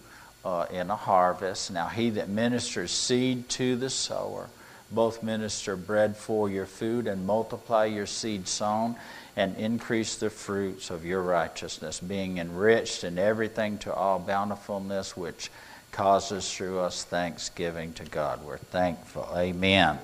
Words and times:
uh, 0.45 0.65
in 0.71 0.89
a 0.89 0.95
harvest. 0.95 1.71
Now, 1.71 1.87
he 1.87 2.09
that 2.11 2.29
ministers 2.29 2.91
seed 2.91 3.49
to 3.49 3.75
the 3.75 3.89
sower, 3.89 4.49
both 4.91 5.21
minister 5.21 5.75
bread 5.75 6.15
for 6.15 6.49
your 6.49 6.65
food 6.65 7.07
and 7.07 7.27
multiply 7.27 7.85
your 7.85 8.07
seed 8.07 8.47
sown 8.47 8.95
and 9.35 9.57
increase 9.57 10.15
the 10.15 10.29
fruits 10.29 10.89
of 10.89 11.05
your 11.05 11.21
righteousness, 11.21 11.99
being 11.99 12.37
enriched 12.37 13.03
in 13.03 13.17
everything 13.17 13.77
to 13.79 13.93
all 13.93 14.19
bountifulness, 14.19 15.17
which 15.17 15.49
causes 15.91 16.51
through 16.51 16.79
us 16.79 17.03
thanksgiving 17.03 17.93
to 17.93 18.05
God. 18.05 18.43
We're 18.45 18.57
thankful. 18.57 19.27
Amen. 19.35 19.99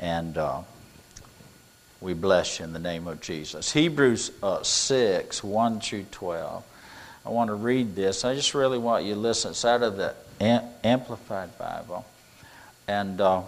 And 0.00 0.36
uh, 0.36 0.62
we 2.00 2.12
bless 2.14 2.58
you 2.58 2.64
in 2.64 2.72
the 2.72 2.78
name 2.78 3.06
of 3.06 3.20
Jesus. 3.20 3.72
Hebrews 3.72 4.32
uh, 4.42 4.62
6, 4.62 5.42
1 5.42 5.80
through 5.80 6.06
12. 6.10 6.64
I 7.26 7.30
want 7.30 7.48
to 7.48 7.54
read 7.54 7.96
this. 7.96 8.24
I 8.24 8.36
just 8.36 8.54
really 8.54 8.78
want 8.78 9.04
you 9.04 9.14
to 9.14 9.20
listen. 9.20 9.50
It's 9.50 9.64
out 9.64 9.82
of 9.82 9.96
the 9.96 10.14
Amplified 10.40 11.58
Bible. 11.58 12.06
And 12.86 13.20
uh, 13.20 13.42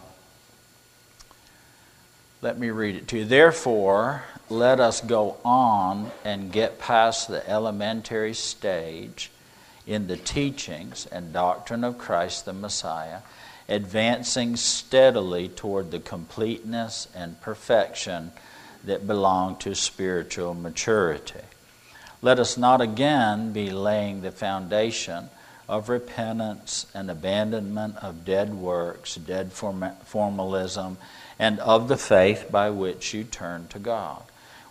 let 2.43 2.59
me 2.59 2.71
read 2.71 2.97
it 2.97 3.06
to 3.09 3.19
you. 3.19 3.25
Therefore, 3.25 4.25
let 4.49 4.81
us 4.81 5.01
go 5.01 5.37
on 5.45 6.11
and 6.25 6.51
get 6.51 6.81
past 6.81 7.29
the 7.29 7.49
elementary 7.49 8.34
stage 8.34 9.31
in 9.87 10.09
the 10.09 10.17
teachings 10.17 11.06
and 11.06 11.33
doctrine 11.33 11.84
of 11.84 11.99
Christ 11.99 12.47
the 12.47 12.53
Messiah, 12.53 13.21
advancing 13.69 14.56
steadily 14.56 15.49
toward 15.49 15.93
the 15.93 16.01
completeness 16.01 17.06
and 17.15 17.41
perfection 17.41 18.33
that 18.84 19.06
belong 19.06 19.55
to 19.59 19.77
spiritual 19.77 20.55
maturity. 20.55 21.43
Let 22.21 22.41
us 22.41 22.57
not 22.57 22.81
again 22.81 23.53
be 23.53 23.71
laying 23.71 24.23
the 24.23 24.33
foundation 24.33 25.31
of 25.69 25.89
repentance 25.89 26.87
and 26.93 27.11
abandonment 27.11 27.97
of 27.99 28.25
dead 28.25 28.55
works, 28.55 29.15
dead 29.15 29.53
formalism, 29.53 30.99
and 31.39 31.61
of 31.61 31.89
the 31.89 31.97
faith 31.97 32.49
by 32.51 32.71
which 32.71 33.15
you 33.15 33.23
turn 33.23 33.69
to 33.69 33.79
God, 33.79 34.23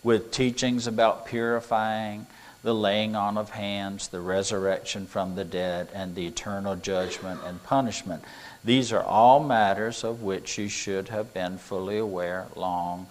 with 0.03 0.31
teachings 0.31 0.88
about 0.88 1.25
purifying 1.25 2.25
the 2.64 2.73
laying 2.73 3.16
on 3.16 3.38
of 3.38 3.52
hands, 3.52 4.09
the 4.09 4.20
resurrection 4.20 5.06
from 5.06 5.36
the 5.36 5.45
dead, 5.45 5.88
and 5.94 6.16
the 6.16 6.28
eternal 6.28 6.75
judgment 6.75 7.40
and 7.45 7.64
punishment. 7.64 8.23
These 8.66 8.92
are 8.92 9.03
all 9.03 9.42
matters 9.42 10.03
of 10.03 10.22
which 10.22 10.58
you 10.58 10.68
should 10.68 11.08
have 11.08 11.34
been 11.34 11.59
fully 11.59 11.98
aware 11.98 12.48
long, 12.56 13.08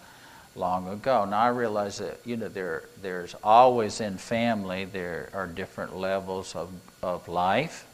long 0.57 0.89
ago. 0.89 1.25
Now 1.25 1.41
I 1.41 1.49
realize 1.49 1.99
that 1.99 2.19
you 2.25 2.37
know 2.37 2.49
there 2.49 2.85
there's 3.03 3.35
always 3.43 4.01
in 4.01 4.19
family 4.19 4.85
there 4.85 5.29
are 5.33 5.47
different 5.47 5.97
levels 5.97 6.57
of, 6.57 6.71
of 7.03 7.29
life. 7.29 7.87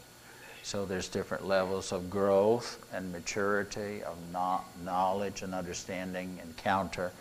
So 0.63 0.85
there's 0.85 1.09
different 1.09 1.45
levels 1.45 1.91
of 1.91 2.09
growth 2.09 2.83
and 2.93 3.11
maturity, 3.11 4.01
of 4.01 4.17
knowledge 4.83 5.41
and 5.41 5.53
understanding, 5.53 6.39
encounter 6.41 7.11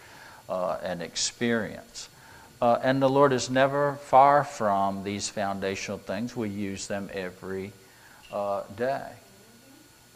uh, 0.48 0.78
and 0.82 1.02
experience. 1.02 2.08
Uh, 2.60 2.78
and 2.84 3.02
the 3.02 3.08
Lord 3.08 3.32
is 3.32 3.50
never 3.50 3.94
far 3.94 4.44
from 4.44 5.02
these 5.02 5.28
foundational 5.28 5.98
things. 5.98 6.36
We 6.36 6.50
use 6.50 6.86
them 6.86 7.10
every 7.12 7.72
uh, 8.32 8.62
day. 8.76 9.08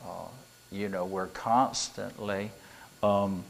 Uh, 0.05 0.29
you 0.71 0.89
know, 0.89 1.05
we're 1.05 1.27
constantly, 1.27 2.53
um, 3.03 3.43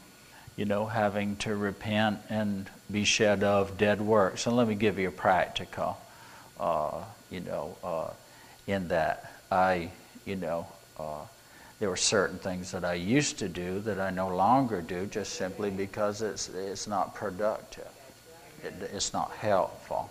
you 0.57 0.65
know, 0.65 0.85
having 0.85 1.37
to 1.37 1.55
repent 1.55 2.19
and 2.29 2.69
be 2.91 3.05
shed 3.05 3.43
of 3.43 3.77
dead 3.77 4.01
works. 4.01 4.45
And 4.45 4.57
let 4.57 4.67
me 4.67 4.75
give 4.75 4.99
you 4.99 5.07
a 5.07 5.11
practical, 5.11 5.97
uh, 6.59 7.03
you 7.31 7.39
know, 7.39 7.77
uh, 7.81 8.09
in 8.65 8.89
that 8.89 9.31
I, 9.49 9.91
you 10.25 10.35
know, 10.35 10.67
uh, 10.99 11.21
there 11.79 11.89
were 11.89 11.95
certain 11.95 12.39
things 12.39 12.71
that 12.71 12.83
I 12.83 12.95
used 12.95 13.39
to 13.39 13.47
do 13.47 13.79
that 13.81 13.99
I 13.99 14.09
no 14.09 14.27
longer 14.35 14.81
do 14.81 15.05
just 15.05 15.33
simply 15.33 15.69
because 15.69 16.21
it's, 16.21 16.49
it's 16.49 16.87
not 16.87 17.15
productive 17.15 17.87
it, 18.63 18.73
it's 18.93 19.13
not 19.13 19.31
helpful. 19.31 20.09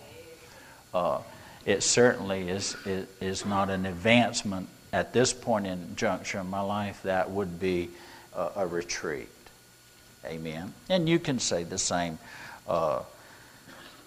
Uh, 0.93 1.19
it 1.65 1.83
certainly 1.83 2.49
is, 2.49 2.75
is, 2.85 3.07
is 3.19 3.45
not 3.45 3.69
an 3.69 3.85
advancement 3.85 4.69
at 4.93 5.13
this 5.13 5.33
point 5.33 5.67
in 5.67 5.95
juncture 5.95 6.39
in 6.39 6.49
my 6.49 6.61
life 6.61 7.03
that 7.03 7.29
would 7.29 7.59
be 7.59 7.89
a, 8.33 8.49
a 8.57 8.67
retreat. 8.67 9.29
Amen. 10.27 10.73
And 10.89 11.07
you 11.07 11.19
can 11.19 11.39
say 11.39 11.63
the 11.63 11.77
same. 11.77 12.19
Uh, 12.67 13.01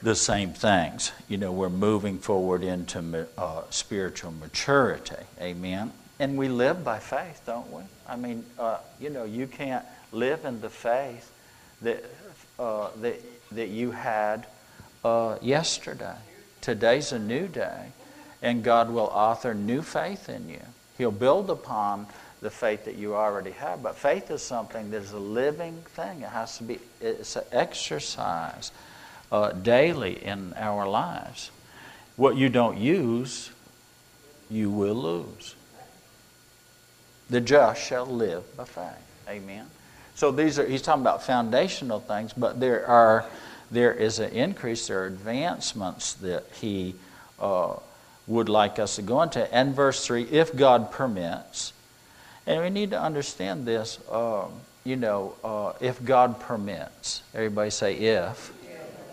the 0.02 0.14
same 0.14 0.54
things. 0.54 1.12
You 1.28 1.36
know, 1.36 1.52
we're 1.52 1.68
moving 1.68 2.18
forward 2.18 2.62
into 2.62 3.26
uh, 3.36 3.62
spiritual 3.68 4.32
maturity. 4.32 5.14
Amen. 5.38 5.92
And 6.18 6.38
we 6.38 6.48
live 6.48 6.82
by 6.82 6.98
faith, 6.98 7.42
don't 7.44 7.70
we? 7.70 7.82
I 8.08 8.16
mean, 8.16 8.46
uh, 8.58 8.78
you 8.98 9.10
know, 9.10 9.24
you 9.24 9.46
can't 9.46 9.84
live 10.10 10.46
in 10.46 10.62
the 10.62 10.70
faith 10.70 11.30
that, 11.82 12.02
uh, 12.58 12.88
that 13.02 13.20
that 13.52 13.68
you 13.68 13.90
had 13.90 14.46
uh, 15.04 15.36
yesterday. 15.40 16.16
Today's 16.60 17.12
a 17.12 17.18
new 17.18 17.48
day, 17.48 17.86
and 18.42 18.62
God 18.62 18.90
will 18.90 19.06
author 19.06 19.54
new 19.54 19.82
faith 19.82 20.28
in 20.28 20.48
you. 20.48 20.62
He'll 20.98 21.10
build 21.10 21.50
upon 21.50 22.06
the 22.40 22.50
faith 22.50 22.86
that 22.86 22.96
you 22.96 23.14
already 23.14 23.50
have. 23.52 23.82
But 23.82 23.96
faith 23.96 24.30
is 24.30 24.42
something 24.42 24.90
that 24.90 24.96
is 24.98 25.12
a 25.12 25.18
living 25.18 25.76
thing. 25.94 26.22
It 26.22 26.28
has 26.28 26.58
to 26.58 26.64
be, 26.64 26.78
it's 27.00 27.36
an 27.36 27.44
exercise 27.52 28.72
uh, 29.30 29.52
daily 29.52 30.24
in 30.24 30.54
our 30.54 30.88
lives. 30.88 31.50
What 32.16 32.36
you 32.36 32.48
don't 32.48 32.78
use, 32.78 33.50
you 34.50 34.70
will 34.70 34.94
lose. 34.94 35.54
The 37.28 37.40
just 37.40 37.82
shall 37.86 38.06
live 38.06 38.56
by 38.56 38.64
faith. 38.64 39.28
Amen. 39.28 39.66
So 40.14 40.32
these 40.32 40.58
are, 40.58 40.66
he's 40.66 40.82
talking 40.82 41.02
about 41.02 41.22
foundational 41.22 42.00
things, 42.00 42.32
but 42.32 42.58
there 42.58 42.86
are, 42.86 43.24
there 43.70 43.92
is 43.92 44.18
an 44.18 44.32
increase, 44.32 44.88
there 44.88 45.04
are 45.04 45.06
advancements 45.06 46.14
that 46.14 46.44
he 46.60 46.94
uh, 47.38 47.76
would 48.26 48.48
like 48.48 48.78
us 48.78 48.96
to 48.96 49.02
go 49.02 49.22
into. 49.22 49.54
And 49.54 49.74
verse 49.74 50.04
3, 50.04 50.24
if 50.24 50.54
God 50.54 50.90
permits, 50.90 51.72
and 52.50 52.62
we 52.62 52.70
need 52.70 52.90
to 52.90 53.00
understand 53.00 53.64
this, 53.64 54.00
uh, 54.10 54.46
you 54.82 54.96
know, 54.96 55.36
uh, 55.44 55.72
if 55.80 56.04
God 56.04 56.40
permits. 56.40 57.22
Everybody 57.32 57.70
say 57.70 57.94
if. 57.94 58.52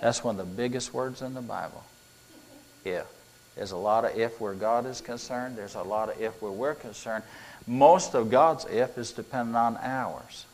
That's 0.01 0.23
one 0.23 0.39
of 0.39 0.49
the 0.49 0.55
biggest 0.55 0.91
words 0.91 1.21
in 1.21 1.35
the 1.35 1.41
Bible. 1.41 1.83
If. 2.83 3.05
There's 3.55 3.73
a 3.73 3.77
lot 3.77 4.05
of 4.05 4.17
if 4.17 4.41
where 4.41 4.55
God 4.55 4.87
is 4.87 5.01
concerned, 5.01 5.55
there's 5.55 5.75
a 5.75 5.83
lot 5.83 6.09
of 6.09 6.19
if 6.19 6.41
where 6.41 6.51
we're 6.51 6.73
concerned. 6.73 7.23
Most 7.67 8.15
of 8.15 8.31
God's 8.31 8.65
if 8.65 8.97
is 8.97 9.11
dependent 9.11 9.55
on 9.55 9.77
ours. 9.83 10.45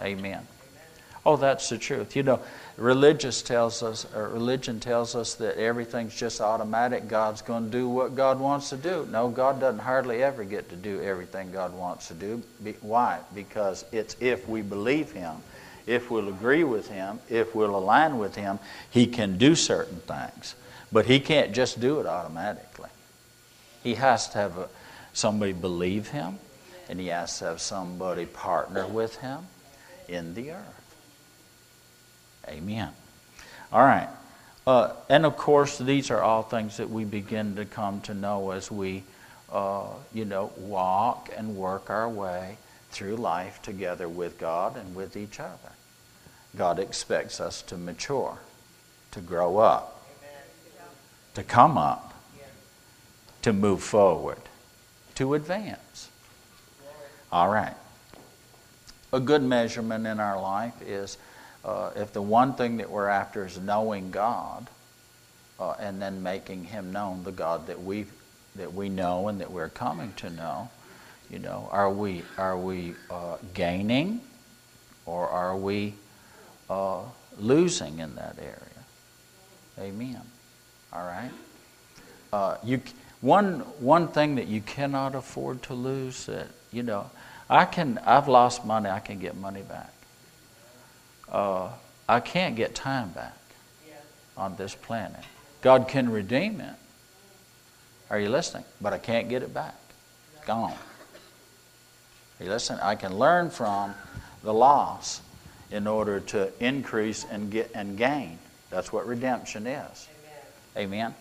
Amen. 0.00 0.44
Oh, 1.24 1.36
that's 1.36 1.68
the 1.68 1.78
truth. 1.78 2.16
You 2.16 2.24
know, 2.24 2.40
religious 2.78 3.42
tells 3.42 3.82
us, 3.82 4.06
or 4.14 4.28
religion 4.28 4.78
tells 4.78 5.14
us 5.14 5.34
that 5.34 5.58
everything's 5.58 6.14
just 6.14 6.40
automatic. 6.40 7.08
God's 7.08 7.42
going 7.42 7.64
to 7.64 7.70
do 7.70 7.88
what 7.88 8.14
God 8.14 8.38
wants 8.38 8.70
to 8.70 8.76
do. 8.76 9.06
No, 9.10 9.28
God 9.28 9.60
doesn't 9.60 9.80
hardly 9.80 10.22
ever 10.22 10.44
get 10.44 10.70
to 10.70 10.76
do 10.76 11.02
everything 11.02 11.50
God 11.50 11.74
wants 11.74 12.08
to 12.08 12.14
do. 12.14 12.42
Why? 12.80 13.18
Because 13.34 13.84
it's 13.92 14.16
if 14.20 14.48
we 14.48 14.62
believe 14.62 15.10
Him, 15.10 15.36
if 15.86 16.10
we'll 16.10 16.28
agree 16.28 16.64
with 16.64 16.88
Him, 16.88 17.18
if 17.28 17.54
we'll 17.54 17.76
align 17.76 18.18
with 18.18 18.36
Him, 18.36 18.60
He 18.90 19.06
can 19.06 19.38
do 19.38 19.54
certain 19.56 19.98
things. 19.98 20.54
But 20.92 21.06
He 21.06 21.18
can't 21.18 21.52
just 21.52 21.80
do 21.80 21.98
it 22.00 22.06
automatically. 22.06 22.90
He 23.82 23.96
has 23.96 24.28
to 24.30 24.38
have 24.38 24.56
a, 24.56 24.68
somebody 25.12 25.52
believe 25.52 26.08
Him, 26.08 26.38
and 26.88 27.00
He 27.00 27.08
has 27.08 27.40
to 27.40 27.46
have 27.46 27.60
somebody 27.60 28.24
partner 28.24 28.86
with 28.86 29.16
Him 29.16 29.46
in 30.06 30.34
the 30.34 30.52
earth. 30.52 30.87
Amen. 32.48 32.90
All 33.72 33.82
right. 33.82 34.08
Uh, 34.66 34.92
and 35.08 35.24
of 35.24 35.36
course, 35.36 35.78
these 35.78 36.10
are 36.10 36.20
all 36.22 36.42
things 36.42 36.76
that 36.76 36.90
we 36.90 37.04
begin 37.04 37.56
to 37.56 37.64
come 37.64 38.00
to 38.02 38.14
know 38.14 38.50
as 38.50 38.70
we, 38.70 39.02
uh, 39.50 39.86
you 40.12 40.24
know, 40.24 40.52
walk 40.58 41.30
and 41.36 41.56
work 41.56 41.88
our 41.90 42.08
way 42.08 42.58
through 42.90 43.16
life 43.16 43.62
together 43.62 44.08
with 44.08 44.38
God 44.38 44.76
and 44.76 44.94
with 44.94 45.16
each 45.16 45.40
other. 45.40 45.72
God 46.56 46.78
expects 46.78 47.40
us 47.40 47.62
to 47.62 47.76
mature, 47.76 48.38
to 49.12 49.20
grow 49.20 49.58
up. 49.58 49.94
to 51.34 51.44
come 51.44 51.78
up, 51.78 52.14
to 53.42 53.52
move 53.52 53.82
forward, 53.82 54.40
to 55.14 55.34
advance. 55.34 56.08
All 57.30 57.48
right. 57.48 57.76
A 59.12 59.20
good 59.20 59.42
measurement 59.42 60.06
in 60.06 60.18
our 60.18 60.40
life 60.40 60.74
is 60.82 61.16
uh, 61.64 61.90
if 61.96 62.12
the 62.12 62.22
one 62.22 62.54
thing 62.54 62.78
that 62.78 62.90
we're 62.90 63.08
after 63.08 63.44
is 63.44 63.58
knowing 63.58 64.10
God 64.10 64.68
uh, 65.58 65.72
and 65.72 66.00
then 66.00 66.22
making 66.22 66.64
Him 66.64 66.92
known, 66.92 67.24
the 67.24 67.32
God 67.32 67.66
that 67.66 67.82
we 67.82 68.06
that 68.56 68.74
we 68.74 68.88
know 68.88 69.28
and 69.28 69.40
that 69.40 69.50
we're 69.50 69.68
coming 69.68 70.12
to 70.16 70.30
know, 70.30 70.68
you 71.30 71.38
know, 71.38 71.68
are 71.72 71.90
we 71.90 72.22
are 72.36 72.56
we 72.56 72.94
uh, 73.10 73.36
gaining 73.54 74.20
or 75.06 75.28
are 75.28 75.56
we 75.56 75.94
uh, 76.70 77.02
losing 77.38 77.98
in 77.98 78.14
that 78.16 78.36
area? 78.38 78.58
Amen. 79.78 80.20
All 80.92 81.04
right. 81.04 81.30
Uh, 82.32 82.56
you 82.62 82.80
one 83.20 83.60
one 83.80 84.08
thing 84.08 84.36
that 84.36 84.46
you 84.46 84.60
cannot 84.60 85.14
afford 85.14 85.62
to 85.64 85.74
lose 85.74 86.26
that 86.26 86.48
you 86.72 86.82
know 86.82 87.10
I 87.50 87.64
can 87.64 87.98
I've 88.04 88.28
lost 88.28 88.64
money 88.64 88.88
I 88.90 89.00
can 89.00 89.18
get 89.18 89.36
money 89.36 89.62
back. 89.62 89.92
Uh, 91.30 91.70
I 92.08 92.20
can't 92.20 92.56
get 92.56 92.74
time 92.74 93.10
back 93.10 93.36
on 94.36 94.56
this 94.56 94.74
planet. 94.74 95.24
God 95.60 95.88
can 95.88 96.10
redeem 96.10 96.60
it. 96.60 96.74
Are 98.10 98.18
you 98.18 98.30
listening? 98.30 98.64
But 98.80 98.92
I 98.92 98.98
can't 98.98 99.28
get 99.28 99.42
it 99.42 99.52
back. 99.52 99.74
Gone. 100.46 100.72
Are 102.40 102.44
you 102.44 102.50
listening? 102.50 102.80
I 102.80 102.94
can 102.94 103.18
learn 103.18 103.50
from 103.50 103.94
the 104.42 104.54
loss 104.54 105.20
in 105.70 105.86
order 105.86 106.20
to 106.20 106.50
increase 106.64 107.26
and 107.30 107.50
get 107.50 107.70
and 107.74 107.98
gain. 107.98 108.38
That's 108.70 108.92
what 108.92 109.06
redemption 109.06 109.66
is. 109.66 110.08
Amen. 110.76 110.86
Amen. 110.86 111.14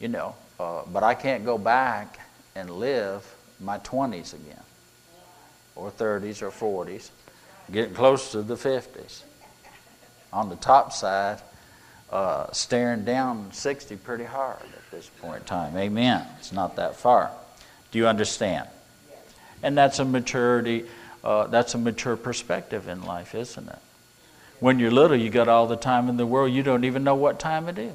You 0.00 0.08
know, 0.08 0.34
uh, 0.60 0.82
but 0.92 1.02
I 1.02 1.14
can't 1.14 1.44
go 1.44 1.58
back 1.58 2.18
and 2.54 2.70
live 2.70 3.24
my 3.60 3.78
20s 3.78 4.34
again, 4.34 4.62
or 5.74 5.90
30s 5.90 6.42
or 6.42 6.50
40s, 6.50 7.10
getting 7.72 7.94
close 7.94 8.32
to 8.32 8.42
the 8.42 8.54
50s. 8.54 9.22
On 10.34 10.48
the 10.48 10.56
top 10.56 10.92
side, 10.92 11.40
uh, 12.10 12.50
staring 12.50 13.04
down 13.04 13.52
60 13.52 13.96
pretty 13.96 14.24
hard 14.24 14.60
at 14.60 14.90
this 14.90 15.08
point 15.20 15.38
in 15.38 15.44
time. 15.44 15.76
Amen. 15.76 16.26
It's 16.40 16.52
not 16.52 16.74
that 16.76 16.96
far. 16.96 17.30
Do 17.92 17.98
you 17.98 18.08
understand? 18.08 18.68
And 19.62 19.78
that's 19.78 20.00
a 20.00 20.04
maturity, 20.04 20.86
uh, 21.22 21.46
that's 21.46 21.74
a 21.74 21.78
mature 21.78 22.16
perspective 22.16 22.88
in 22.88 23.04
life, 23.04 23.34
isn't 23.34 23.68
it? 23.68 23.78
When 24.58 24.80
you're 24.80 24.90
little, 24.90 25.16
you 25.16 25.30
got 25.30 25.46
all 25.46 25.68
the 25.68 25.76
time 25.76 26.08
in 26.08 26.16
the 26.16 26.26
world, 26.26 26.52
you 26.52 26.64
don't 26.64 26.84
even 26.84 27.04
know 27.04 27.14
what 27.14 27.38
time 27.38 27.68
it 27.68 27.78
is. 27.78 27.94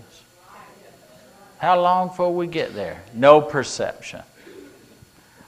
How 1.57 1.79
long 1.79 2.07
before 2.07 2.33
we 2.33 2.47
get 2.47 2.73
there? 2.73 3.03
No 3.13 3.41
perception 3.41 4.21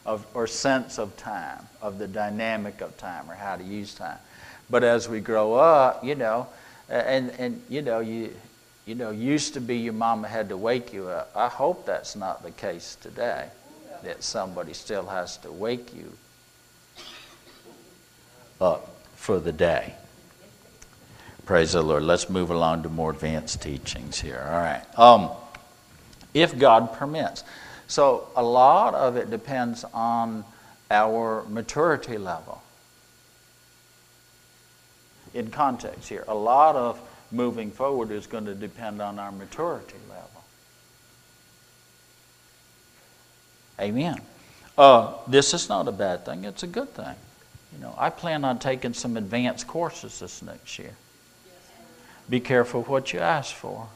of, 0.06 0.28
or 0.34 0.46
sense 0.46 1.00
of 1.00 1.16
time, 1.16 1.68
of 1.82 2.00
the 2.00 2.08
dynamic 2.08 2.82
of 2.82 2.98
time 2.98 3.32
or 3.32 3.36
how 3.36 3.56
to 3.56 3.64
use 3.64 3.94
time. 3.94 4.18
But 4.70 4.84
as 4.84 5.08
we 5.08 5.22
grow 5.22 5.54
up, 5.54 6.04
you 6.04 6.16
know, 6.16 6.48
and, 6.92 7.32
and 7.40 7.62
you 7.70 7.82
know, 7.82 8.00
you, 8.00 8.34
you 8.86 8.96
know, 8.96 9.12
used 9.12 9.54
to 9.54 9.62
be 9.62 9.78
your 9.78 9.94
mama 9.94 10.28
had 10.28 10.50
to 10.50 10.58
wake 10.58 10.94
you 10.94 11.08
up. 11.08 11.32
I 11.36 11.48
hope 11.48 11.86
that's 11.86 12.16
not 12.16 12.44
the 12.44 12.52
case 12.52 12.98
today, 13.02 13.48
that 14.04 14.24
somebody 14.24 14.74
still 14.74 15.06
has 15.06 15.38
to 15.38 15.52
wake 15.52 15.96
you 15.96 16.12
up 18.60 18.96
for 19.16 19.40
the 19.40 19.52
day. 19.52 19.96
Praise 21.46 21.74
the 21.74 21.82
Lord. 21.82 22.04
Let's 22.04 22.30
move 22.30 22.50
along 22.50 22.84
to 22.84 22.90
more 22.90 23.12
advanced 23.12 23.62
teachings 23.62 24.20
here. 24.20 24.46
All 24.46 24.60
right. 24.60 24.84
Um, 25.00 25.32
if 26.34 26.58
God 26.58 26.94
permits. 26.94 27.44
So 27.88 28.30
a 28.36 28.44
lot 28.44 28.94
of 28.94 29.18
it 29.18 29.30
depends 29.30 29.84
on 29.94 30.46
our 30.90 31.44
maturity 31.50 32.18
level. 32.18 32.61
In 35.34 35.50
context 35.50 36.10
here, 36.10 36.26
a 36.28 36.36
lot 36.36 36.76
of 36.76 37.00
moving 37.32 37.72
forward 37.72 38.12
is 38.12 38.28
going 38.28 38.46
to 38.46 38.56
depend 38.56 39.02
on 39.02 39.18
our 39.20 39.32
maturity 39.32 39.96
level. 40.10 40.44
Amen. 43.80 44.22
Uh, 44.78 45.14
this 45.28 45.54
is 45.54 45.70
not 45.70 45.88
a 45.88 45.92
bad 45.92 46.26
thing, 46.26 46.44
it's 46.44 46.64
a 46.64 46.68
good 46.68 46.94
thing. 46.94 47.16
You 47.74 47.80
know, 47.80 47.96
I 47.98 48.10
plan 48.10 48.44
on 48.44 48.60
taking 48.60 48.94
some 48.94 49.16
advanced 49.16 49.68
courses 49.68 50.20
this 50.20 50.42
next 50.42 50.78
year. 50.78 50.92
Be 52.30 52.40
careful 52.40 52.84
what 52.84 53.14
you 53.14 53.20
ask 53.20 53.54
for. 53.54 53.88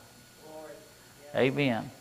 Amen. 1.36 1.92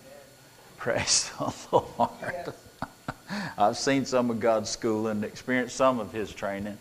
Praise 0.77 1.31
the 1.39 1.53
Lord. 1.73 2.11
I've 3.59 3.77
seen 3.77 4.05
some 4.05 4.31
of 4.31 4.39
God's 4.39 4.71
school 4.71 5.09
and 5.09 5.25
experienced 5.25 5.77
some 5.77 5.99
of 5.99 6.13
His 6.13 6.33
training. 6.33 6.79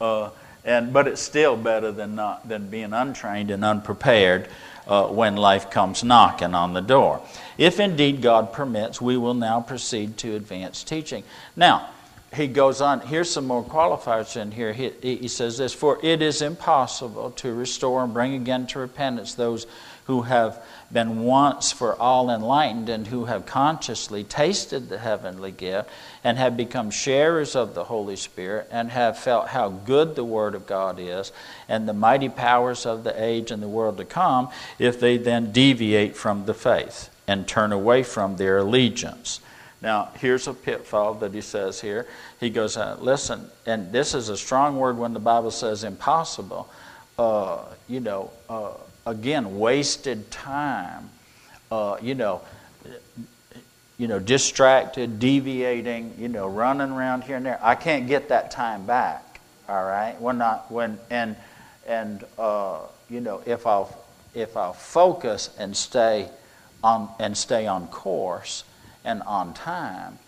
Uh, 0.00 0.30
and, 0.64 0.92
but 0.92 1.06
it's 1.06 1.20
still 1.20 1.56
better 1.56 1.92
than, 1.92 2.14
not, 2.14 2.48
than 2.48 2.68
being 2.68 2.92
untrained 2.92 3.50
and 3.50 3.64
unprepared 3.64 4.48
uh, 4.86 5.06
when 5.06 5.36
life 5.36 5.70
comes 5.70 6.04
knocking 6.04 6.54
on 6.54 6.72
the 6.72 6.80
door. 6.80 7.22
If 7.58 7.80
indeed 7.80 8.22
God 8.22 8.52
permits, 8.52 9.00
we 9.00 9.16
will 9.16 9.34
now 9.34 9.60
proceed 9.60 10.16
to 10.18 10.34
advanced 10.34 10.88
teaching. 10.88 11.24
Now, 11.56 11.88
he 12.34 12.46
goes 12.46 12.80
on, 12.80 13.00
here's 13.00 13.30
some 13.30 13.46
more 13.46 13.64
qualifiers 13.64 14.40
in 14.40 14.50
here. 14.50 14.72
He, 14.72 14.90
he 15.00 15.28
says 15.28 15.58
this 15.58 15.72
For 15.72 15.98
it 16.02 16.22
is 16.22 16.42
impossible 16.42 17.30
to 17.32 17.54
restore 17.54 18.04
and 18.04 18.12
bring 18.12 18.34
again 18.34 18.66
to 18.68 18.78
repentance 18.78 19.34
those 19.34 19.66
who 20.06 20.22
have 20.22 20.62
been 20.92 21.22
once 21.22 21.72
for 21.72 21.96
all 21.96 22.30
enlightened 22.30 22.88
and 22.88 23.06
who 23.06 23.24
have 23.24 23.46
consciously 23.46 24.22
tasted 24.22 24.88
the 24.88 24.98
heavenly 24.98 25.50
gift 25.50 25.88
and 26.22 26.36
have 26.36 26.56
become 26.56 26.90
sharers 26.90 27.56
of 27.56 27.74
the 27.74 27.84
Holy 27.84 28.16
Spirit 28.16 28.68
and 28.70 28.90
have 28.90 29.18
felt 29.18 29.48
how 29.48 29.70
good 29.70 30.14
the 30.14 30.24
Word 30.24 30.54
of 30.54 30.66
God 30.66 30.98
is 31.00 31.32
and 31.68 31.88
the 31.88 31.94
mighty 31.94 32.28
powers 32.28 32.84
of 32.84 33.02
the 33.02 33.22
age 33.22 33.50
and 33.50 33.62
the 33.62 33.68
world 33.68 33.96
to 33.96 34.04
come 34.04 34.50
if 34.78 35.00
they 35.00 35.16
then 35.16 35.52
deviate 35.52 36.16
from 36.16 36.44
the 36.44 36.54
faith 36.54 37.08
and 37.26 37.48
turn 37.48 37.72
away 37.72 38.02
from 38.02 38.36
their 38.36 38.58
allegiance. 38.58 39.40
Now, 39.84 40.08
here's 40.18 40.48
a 40.48 40.54
pitfall 40.54 41.12
that 41.16 41.34
he 41.34 41.42
says 41.42 41.78
here. 41.78 42.06
He 42.40 42.48
goes, 42.48 42.78
uh, 42.78 42.96
Listen, 43.00 43.50
and 43.66 43.92
this 43.92 44.14
is 44.14 44.30
a 44.30 44.36
strong 44.36 44.78
word 44.78 44.96
when 44.96 45.12
the 45.12 45.20
Bible 45.20 45.50
says 45.50 45.84
impossible. 45.84 46.70
Uh, 47.18 47.66
you 47.86 48.00
know, 48.00 48.30
uh, 48.48 48.72
again, 49.04 49.58
wasted 49.58 50.30
time, 50.30 51.10
uh, 51.70 51.98
you 52.00 52.14
know, 52.14 52.40
you 53.98 54.08
know, 54.08 54.18
distracted, 54.18 55.18
deviating, 55.20 56.14
you 56.18 56.28
know, 56.28 56.48
running 56.48 56.90
around 56.90 57.24
here 57.24 57.36
and 57.36 57.44
there. 57.44 57.60
I 57.62 57.74
can't 57.74 58.06
get 58.06 58.30
that 58.30 58.50
time 58.50 58.86
back. 58.86 59.38
All 59.68 59.84
right, 59.84 60.18
when 60.18 60.38
not 60.38 60.72
when 60.72 60.98
and 61.10 61.36
and 61.86 62.24
uh, 62.38 62.78
you 63.10 63.20
know, 63.20 63.42
if 63.44 63.66
I'll 63.66 63.94
if 64.34 64.56
I'll 64.56 64.72
focus 64.72 65.50
and 65.58 65.76
stay 65.76 66.30
on 66.82 67.10
and 67.20 67.36
stay 67.36 67.66
on 67.66 67.86
course 67.88 68.64
and 69.04 69.22
on 69.22 69.54
time, 69.54 70.18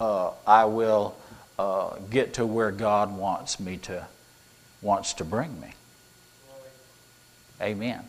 uh, 0.00 0.30
I 0.46 0.64
will 0.64 1.16
uh, 1.58 1.96
get 2.10 2.34
to 2.34 2.46
where 2.46 2.70
God 2.70 3.16
wants 3.16 3.60
me 3.60 3.76
to 3.78 4.06
wants 4.82 5.14
to 5.14 5.24
bring 5.24 5.60
me. 5.60 5.72
Amen. 7.60 8.04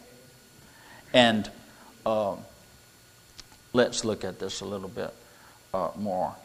And 1.13 1.50
uh, 2.05 2.36
let's 3.72 4.03
look 4.03 4.25
at 4.25 4.39
this 4.39 4.60
a 4.60 4.65
little 4.65 4.89
bit 4.89 5.13
uh, 5.74 5.91
more. 5.96 6.36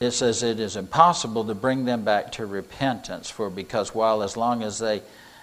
It 0.00 0.12
says 0.12 0.42
it 0.42 0.58
is 0.58 0.76
impossible 0.76 1.44
to 1.44 1.54
bring 1.54 1.84
them 1.84 2.04
back 2.04 2.32
to 2.32 2.46
repentance, 2.46 3.30
for 3.30 3.50
because 3.50 3.94
while 3.94 4.22
as 4.22 4.36
long 4.36 4.62
as 4.62 4.78
they 4.78 5.02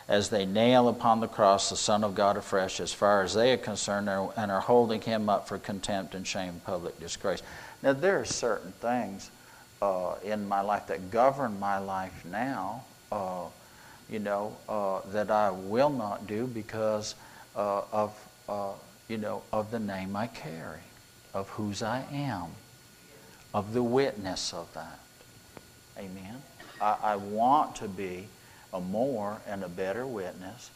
as 0.09 0.29
they 0.29 0.45
nail 0.45 0.89
upon 0.89 1.19
the 1.21 1.27
cross 1.27 1.69
the 1.69 1.77
Son 1.77 2.03
of 2.03 2.15
God 2.15 2.35
afresh, 2.35 2.79
as 2.79 2.91
far 2.91 3.21
as 3.21 3.35
they 3.35 3.53
are 3.53 3.57
concerned, 3.57 4.09
and 4.09 4.51
are 4.51 4.59
holding 4.59 4.99
him 4.99 5.29
up 5.29 5.47
for 5.47 5.57
contempt 5.59 6.15
and 6.15 6.25
shame 6.25 6.59
public 6.65 6.99
disgrace. 6.99 7.43
Now, 7.83 7.93
there 7.93 8.19
are 8.19 8.25
certain 8.25 8.73
things 8.73 9.29
uh, 9.81 10.15
in 10.23 10.47
my 10.47 10.61
life 10.61 10.87
that 10.87 11.11
govern 11.11 11.59
my 11.59 11.77
life 11.77 12.25
now. 12.25 12.83
Uh, 13.11 13.45
you 14.09 14.19
know, 14.19 14.57
uh, 14.67 15.01
that 15.11 15.29
I 15.29 15.51
will 15.51 15.91
not 15.91 16.25
do 16.25 16.47
because 16.47 17.15
uh, 17.55 17.83
of, 17.91 18.27
uh, 18.47 18.71
you 19.07 19.17
know, 19.17 19.43
of 19.53 19.69
the 19.71 19.79
name 19.79 20.15
I 20.15 20.27
carry, 20.27 20.79
of 21.33 21.47
whose 21.49 21.83
I 21.83 22.03
am, 22.11 22.47
of 23.53 23.73
the 23.73 23.83
witness 23.83 24.53
of 24.53 24.73
that. 24.73 24.99
Amen. 25.97 26.41
I, 26.81 26.97
I 27.03 27.15
want 27.17 27.75
to 27.77 27.87
be 27.87 28.27
a 28.73 28.79
more 28.79 29.41
and 29.47 29.63
a 29.63 29.69
better 29.69 30.05
witness 30.05 30.69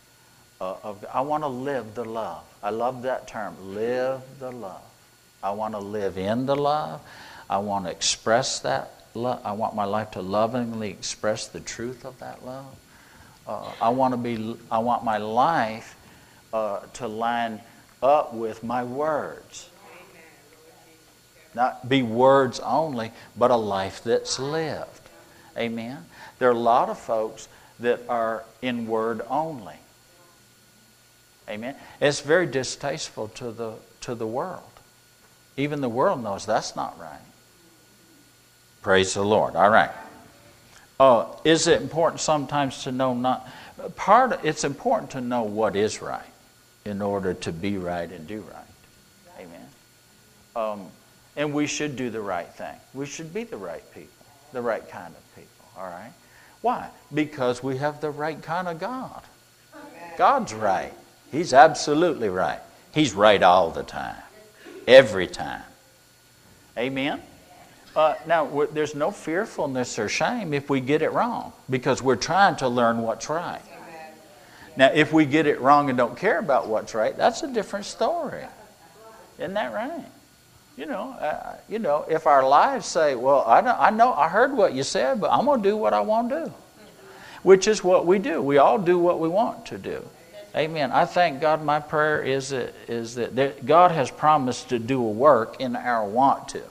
uh, 0.60 0.76
of. 0.84 1.06
I 1.14 1.22
want 1.22 1.44
to 1.44 1.48
live 1.48 1.96
the 1.96 2.06
love. 2.06 2.44
I 2.62 2.70
love 2.70 3.04
that 3.04 3.28
term. 3.28 3.76
Live 3.76 4.22
the 4.40 4.52
love. 4.52 4.82
I 5.42 5.52
want 5.52 5.74
to 5.74 5.80
live 5.80 6.18
in 6.18 6.46
the 6.46 6.56
love. 6.56 7.02
I 7.50 7.58
want 7.58 7.86
to 7.86 7.92
express 7.92 8.60
that 8.60 8.92
love. 9.14 9.42
I 9.44 9.52
want 9.52 9.76
my 9.76 9.86
life 9.86 10.12
to 10.12 10.22
lovingly 10.22 10.90
express 10.90 11.48
the 11.48 11.60
truth 11.60 12.06
of 12.06 12.18
that 12.20 12.46
love. 12.46 12.76
Uh, 13.46 13.72
I 13.82 13.90
want 13.90 14.14
to 14.14 14.18
be. 14.18 14.58
I 14.72 14.80
want 14.80 15.04
my 15.04 15.18
life 15.18 15.96
uh, 16.54 16.80
to 16.94 17.08
line 17.08 17.62
up 18.02 18.34
with 18.34 18.64
my 18.64 18.84
words. 18.84 19.70
Not 21.56 21.88
be 21.88 22.02
words 22.02 22.60
only, 22.62 23.12
but 23.38 23.52
a 23.52 23.56
life 23.56 24.04
that's 24.04 24.40
lived. 24.40 25.02
Amen. 25.58 26.06
There 26.40 26.50
are 26.50 26.54
a 26.54 26.58
lot 26.58 26.90
of 26.90 26.98
folks 26.98 27.48
that 27.84 28.02
are 28.10 28.44
in 28.62 28.88
word 28.88 29.22
only. 29.30 29.76
Amen. 31.50 31.76
It's 32.02 32.22
very 32.22 32.48
distasteful 32.48 33.28
to 33.30 33.52
the 33.52 33.74
to 34.02 34.16
the 34.16 34.28
world. 34.28 34.62
Even 35.56 35.82
the 35.82 35.90
world 35.90 36.24
knows 36.24 36.46
that's 36.46 36.76
not 36.76 37.00
right. 37.00 37.20
Praise 38.82 39.14
the 39.14 39.24
Lord. 39.24 39.56
All 39.56 39.70
right. 39.70 39.92
Uh, 41.00 41.26
is 41.44 41.68
it 41.68 41.82
important 41.82 42.22
sometimes 42.22 42.84
to 42.84 42.92
know 42.92 43.14
not 43.14 43.48
part? 43.96 44.34
Of, 44.34 44.46
it's 44.46 44.64
important 44.64 45.12
to 45.12 45.22
know 45.22 45.44
what 45.44 45.76
is 45.76 46.02
right 46.02 46.22
in 46.86 47.02
order 47.02 47.34
to 47.34 47.52
be 47.52 47.78
right 47.78 48.10
and 48.10 48.28
do 48.28 48.42
right. 48.42 49.40
Amen. 49.40 49.68
Um, 50.56 50.88
and 51.36 51.54
we 51.54 51.68
should 51.68 51.96
do 51.96 52.10
the 52.10 52.22
right 52.22 52.48
thing. 52.48 52.76
We 52.94 53.06
should 53.06 53.34
be 53.34 53.44
the 53.44 53.58
right 53.58 53.84
people, 53.94 54.26
the 54.52 54.62
right 54.62 54.88
kind 54.90 55.14
of 55.14 55.36
people. 55.36 55.66
All 55.78 55.88
right. 55.88 56.12
Why? 56.64 56.88
Because 57.14 57.62
we 57.62 57.78
have 57.78 58.00
the 58.00 58.10
right 58.10 58.42
kind 58.42 58.70
of 58.70 58.80
God. 58.80 59.22
God's 60.18 60.54
right. 60.54 60.94
He's 61.30 61.54
absolutely 61.54 62.30
right. 62.30 62.62
He's 62.94 63.14
right 63.14 63.44
all 63.44 63.70
the 63.70 63.84
time, 63.84 64.16
every 64.88 65.28
time. 65.28 65.64
Amen? 66.78 67.22
Uh, 67.96 68.16
now, 68.26 68.66
there's 68.72 68.96
no 68.96 69.12
fearfulness 69.12 70.00
or 70.00 70.08
shame 70.08 70.54
if 70.54 70.70
we 70.70 70.80
get 70.80 71.02
it 71.02 71.12
wrong 71.12 71.52
because 71.70 72.02
we're 72.02 72.16
trying 72.16 72.56
to 72.56 72.70
learn 72.70 73.00
what's 73.00 73.30
right. 73.30 73.62
Now, 74.78 74.90
if 74.94 75.12
we 75.12 75.26
get 75.26 75.46
it 75.46 75.60
wrong 75.60 75.90
and 75.90 75.98
don't 75.98 76.18
care 76.18 76.40
about 76.40 76.68
what's 76.70 76.96
right, 76.96 77.16
that's 77.16 77.44
a 77.44 77.54
different 77.54 77.86
story. 77.86 78.46
Isn't 79.38 79.54
that 79.56 79.74
right? 79.74 80.06
You 80.76 80.88
know, 80.88 81.12
uh, 81.12 81.58
you 81.70 81.78
know, 81.78 82.06
if 82.10 82.26
our 82.26 82.48
lives 82.48 82.88
say, 82.88 83.14
"Well, 83.16 83.44
I, 83.46 83.60
I 83.60 83.90
know, 83.92 84.14
I 84.14 84.28
heard 84.28 84.54
what 84.54 84.74
you 84.74 84.84
said, 84.84 85.22
but 85.22 85.32
I'm 85.32 85.46
going 85.46 85.62
to 85.62 85.70
do 85.70 85.78
what 85.78 85.94
I 85.94 86.02
want 86.02 86.30
to 86.30 86.46
do," 86.46 86.54
which 87.44 87.68
is 87.68 87.84
what 87.84 88.08
we 88.08 88.18
do. 88.18 88.42
We 88.42 88.58
all 88.58 88.80
do 88.80 88.98
what 88.98 89.20
we 89.20 89.30
want 89.30 89.68
to 89.68 89.78
do. 89.78 90.04
Amen. 90.56 90.92
I 90.92 91.06
thank 91.06 91.42
God. 91.42 91.64
My 91.64 91.80
prayer 91.80 92.22
is 92.22 92.50
that, 92.50 92.74
is 92.88 93.16
that 93.16 93.66
God 93.66 93.92
has 93.92 94.10
promised 94.10 94.70
to 94.70 94.80
do 94.80 95.00
a 95.00 95.10
work 95.10 95.60
in 95.60 95.76
our 95.76 96.08
want 96.08 96.50
to. 96.50 96.64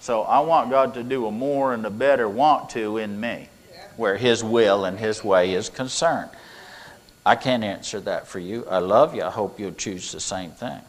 So 0.00 0.22
I 0.22 0.40
want 0.40 0.70
God 0.70 0.94
to 0.94 1.02
do 1.02 1.26
a 1.26 1.30
more 1.30 1.72
and 1.72 1.86
a 1.86 1.90
better 1.90 2.28
want 2.28 2.70
to 2.70 2.98
in 2.98 3.18
me, 3.18 3.48
where 3.96 4.18
His 4.18 4.44
will 4.44 4.84
and 4.84 4.98
His 4.98 5.24
way 5.24 5.54
is 5.54 5.70
concerned. 5.70 6.30
I 7.24 7.36
can't 7.36 7.64
answer 7.64 8.00
that 8.00 8.26
for 8.26 8.38
you. 8.38 8.66
I 8.68 8.78
love 8.78 9.14
you. 9.14 9.22
I 9.22 9.30
hope 9.30 9.58
you'll 9.58 9.72
choose 9.72 10.12
the 10.12 10.20
same 10.20 10.50
thing. 10.50 10.80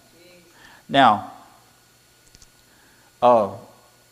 Now, 0.89 1.31
uh, 3.25 3.57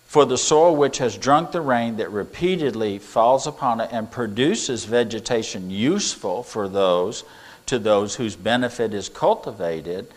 for 0.08 0.26
the 0.26 0.38
soil 0.38 0.76
which 0.76 0.98
has 0.98 1.16
drunk 1.18 1.52
the 1.52 1.62
rain 1.62 1.98
that 1.98 2.10
repeatedly 2.10 2.98
falls 2.98 3.46
upon 3.46 3.80
it 3.80 3.90
and 3.92 4.10
produces 4.10 4.86
vegetation 4.86 5.70
useful 5.70 6.42
for 6.42 6.68
those 6.68 7.24
to 7.68 7.78
those 7.78 8.16
whose 8.16 8.36
benefit 8.36 8.92
is 8.92 9.10
cultivated, 9.10 10.08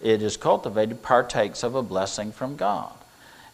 it 0.00 0.22
is 0.22 0.36
cultivated, 0.36 1.02
partakes 1.02 1.64
of 1.64 1.74
a 1.74 1.82
blessing 1.82 2.30
from 2.30 2.54
God. 2.54 2.92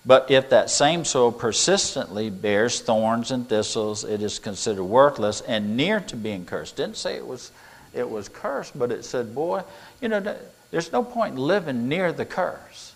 But 0.04 0.30
if 0.30 0.50
that 0.50 0.68
same 0.68 1.06
soil 1.06 1.32
persistently 1.32 2.28
bears 2.28 2.80
thorns 2.80 3.30
and 3.30 3.48
thistles, 3.48 4.04
it 4.04 4.22
is 4.22 4.38
considered 4.38 4.84
worthless 4.84 5.40
and 5.40 5.74
near 5.74 6.00
to 6.00 6.16
being 6.16 6.44
cursed. 6.44 6.76
Didn't 6.76 6.96
say 6.96 7.16
it 7.16 7.26
was 7.26 7.50
it 7.94 8.08
was 8.08 8.28
cursed, 8.28 8.78
but 8.78 8.90
it 8.90 9.04
said, 9.04 9.34
boy, 9.34 9.62
you 10.00 10.08
know, 10.08 10.36
there's 10.70 10.92
no 10.92 11.02
point 11.02 11.34
in 11.34 11.40
living 11.40 11.88
near 11.88 12.12
the 12.12 12.24
curse. 12.24 12.91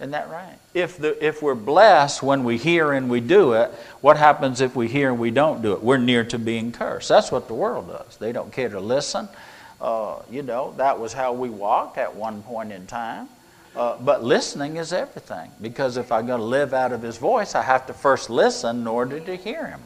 Isn't 0.00 0.12
that 0.12 0.30
right? 0.30 0.56
If, 0.74 0.96
the, 0.96 1.24
if 1.24 1.42
we're 1.42 1.56
blessed 1.56 2.22
when 2.22 2.44
we 2.44 2.56
hear 2.56 2.92
and 2.92 3.10
we 3.10 3.20
do 3.20 3.54
it, 3.54 3.70
what 4.00 4.16
happens 4.16 4.60
if 4.60 4.76
we 4.76 4.86
hear 4.86 5.10
and 5.10 5.18
we 5.18 5.32
don't 5.32 5.60
do 5.60 5.72
it? 5.72 5.82
We're 5.82 5.96
near 5.96 6.22
to 6.24 6.38
being 6.38 6.70
cursed. 6.70 7.08
That's 7.08 7.32
what 7.32 7.48
the 7.48 7.54
world 7.54 7.88
does. 7.88 8.16
They 8.16 8.30
don't 8.30 8.52
care 8.52 8.68
to 8.68 8.78
listen. 8.78 9.28
Uh, 9.80 10.20
you 10.30 10.42
know, 10.42 10.72
that 10.76 11.00
was 11.00 11.12
how 11.12 11.32
we 11.32 11.50
walked 11.50 11.98
at 11.98 12.14
one 12.14 12.42
point 12.42 12.70
in 12.70 12.86
time. 12.86 13.28
Uh, 13.74 13.96
but 14.00 14.22
listening 14.24 14.76
is 14.76 14.92
everything 14.92 15.50
because 15.60 15.96
if 15.96 16.10
I'm 16.12 16.26
going 16.26 16.40
to 16.40 16.46
live 16.46 16.72
out 16.74 16.92
of 16.92 17.02
His 17.02 17.16
voice, 17.16 17.54
I 17.54 17.62
have 17.62 17.86
to 17.88 17.94
first 17.94 18.30
listen 18.30 18.80
in 18.80 18.86
order 18.86 19.18
to 19.18 19.36
hear 19.36 19.66
Him. 19.66 19.80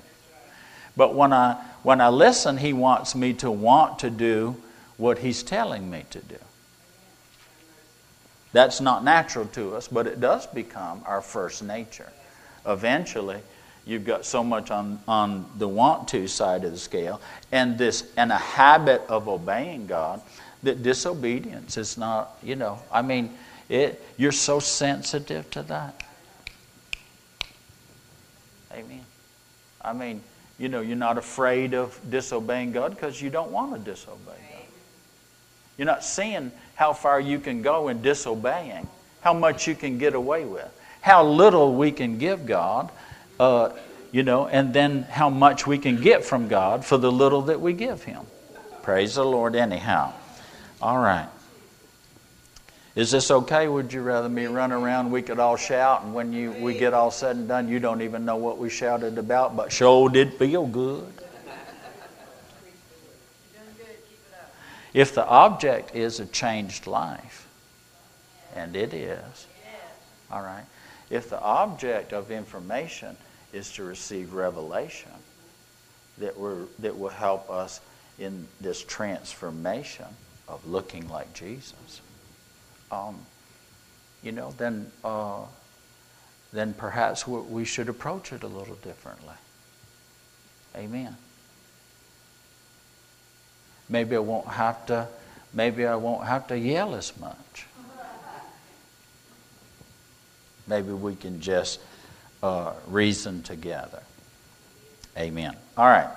But 0.95 1.14
when 1.14 1.33
I, 1.33 1.54
when 1.83 2.02
I 2.02 2.09
listen, 2.09 2.59
He 2.59 2.75
wants 2.75 3.14
me 3.14 3.33
to 3.35 3.50
want 3.50 3.99
to 4.00 4.11
do 4.11 4.57
what 4.99 5.19
He's 5.19 5.42
telling 5.42 5.90
me 5.90 6.04
to 6.11 6.21
do. 6.21 6.37
That's 8.52 8.80
not 8.80 9.02
natural 9.02 9.47
to 9.47 9.75
us, 9.75 9.88
but 9.88 10.06
it 10.06 10.21
does 10.21 10.47
become 10.47 11.02
our 11.06 11.23
first 11.23 11.62
nature. 11.62 12.12
Eventually, 12.66 13.40
you've 13.87 14.04
got 14.04 14.25
so 14.25 14.44
much 14.44 14.71
on, 14.71 15.00
on 15.09 15.47
the 15.59 15.66
want 15.66 16.09
to 16.09 16.28
side 16.28 16.64
of 16.64 16.73
the 16.73 16.78
scale 16.78 17.21
and 17.50 17.78
this 17.78 18.12
and 18.16 18.30
a 18.30 18.37
habit 18.37 19.02
of 19.09 19.28
obeying 19.28 19.87
God 19.87 20.21
that 20.62 20.82
disobedience 20.82 21.76
is 21.76 21.99
not, 21.99 22.38
you 22.42 22.54
know, 22.54 22.78
I 22.92 23.02
mean, 23.02 23.30
it 23.68 24.02
you're 24.16 24.32
so 24.32 24.61
sensitive 24.61 25.50
to 25.52 25.62
that. 25.62 26.04
Amen. 28.73 29.04
I 29.80 29.92
mean, 29.92 30.23
you 30.59 30.68
know, 30.68 30.80
you're 30.80 30.97
not 30.97 31.18
afraid 31.18 31.75
of 31.75 31.99
disobeying 32.09 32.73
God 32.73 32.90
because 32.90 33.21
you 33.21 33.30
don't 33.30 33.50
want 33.50 33.73
to 33.75 33.80
disobey 33.80 34.16
God. 34.26 34.66
You're 35.76 35.87
not 35.87 36.04
seeing 36.04 36.52
how 36.74 36.92
far 36.92 37.20
you 37.20 37.38
can 37.38 37.62
go 37.62 37.88
in 37.88 38.02
disobeying, 38.02 38.88
how 39.20 39.34
much 39.34 39.66
you 39.66 39.74
can 39.74 39.98
get 39.98 40.14
away 40.14 40.44
with, 40.44 40.68
how 41.00 41.24
little 41.24 41.74
we 41.74 41.92
can 41.92 42.18
give 42.18 42.46
God, 42.46 42.90
uh, 43.38 43.70
you 44.10 44.22
know, 44.22 44.46
and 44.46 44.74
then 44.74 45.02
how 45.04 45.30
much 45.30 45.66
we 45.66 45.78
can 45.78 46.00
get 46.00 46.24
from 46.24 46.48
God 46.48 46.84
for 46.84 46.98
the 46.98 47.10
little 47.10 47.42
that 47.42 47.60
we 47.60 47.72
give 47.72 48.02
Him. 48.04 48.26
Praise 48.82 49.14
the 49.14 49.24
Lord, 49.24 49.56
anyhow. 49.56 50.12
All 50.80 50.98
right. 50.98 51.28
Is 52.94 53.10
this 53.10 53.30
okay? 53.30 53.68
Would 53.68 53.92
you 53.92 54.02
rather 54.02 54.28
me 54.28 54.46
run 54.46 54.70
around? 54.70 55.10
We 55.10 55.22
could 55.22 55.38
all 55.38 55.56
shout, 55.56 56.02
and 56.02 56.12
when 56.12 56.32
you 56.32 56.52
we 56.52 56.76
get 56.76 56.92
all 56.92 57.10
said 57.10 57.36
and 57.36 57.48
done, 57.48 57.68
you 57.68 57.80
don't 57.80 58.02
even 58.02 58.26
know 58.26 58.36
what 58.36 58.58
we 58.58 58.68
shouted 58.68 59.16
about, 59.16 59.56
but 59.56 59.72
sure 59.72 60.10
did 60.10 60.34
feel 60.34 60.66
good. 60.66 61.21
If 64.94 65.14
the 65.14 65.26
object 65.26 65.94
is 65.94 66.20
a 66.20 66.26
changed 66.26 66.87
life, 66.87 67.49
and 68.54 68.76
it 68.76 68.92
is, 68.92 69.46
all 70.30 70.42
right, 70.42 70.64
if 71.11 71.30
the 71.30 71.40
object 71.40 72.12
of 72.12 72.30
information 72.30 73.16
is 73.52 73.72
to 73.72 73.84
receive 73.84 74.32
revelation 74.34 75.11
that, 76.18 76.38
we 76.38 76.52
that 76.80 76.99
will 76.99 77.08
help 77.08 77.50
us 77.50 77.80
in 78.18 78.46
this 78.61 78.82
transformation 78.82 80.06
of 80.49 80.66
looking 80.66 81.08
like 81.08 81.32
Jesus, 81.32 82.00
um, 82.90 83.18
you 84.22 84.32
know, 84.32 84.52
then, 84.58 84.90
uh, 85.04 85.40
then 86.52 86.75
perhaps 86.75 87.26
we 87.26 87.64
should 87.64 87.88
approach 87.88 88.32
it 88.32 88.42
a 88.42 88.46
little 88.46 88.76
differently. 88.76 89.34
Amen. 90.76 91.16
Maybe 93.92 94.16
I 94.16 94.20
won't 94.20 94.49
have 94.49 94.87
to, 94.87 95.06
maybe 95.52 95.84
I 95.84 95.96
won't 95.96 96.26
have 96.26 96.46
to 96.46 96.58
yell 96.58 96.94
as 96.94 97.12
much. 97.20 97.66
Maybe 100.66 100.92
we 100.92 101.14
can 101.14 101.42
just 101.42 101.78
uh, 102.42 102.72
reason 102.87 103.42
together. 103.42 104.02
Amen. 105.18 105.54
All 105.76 105.87
right. 105.87 106.08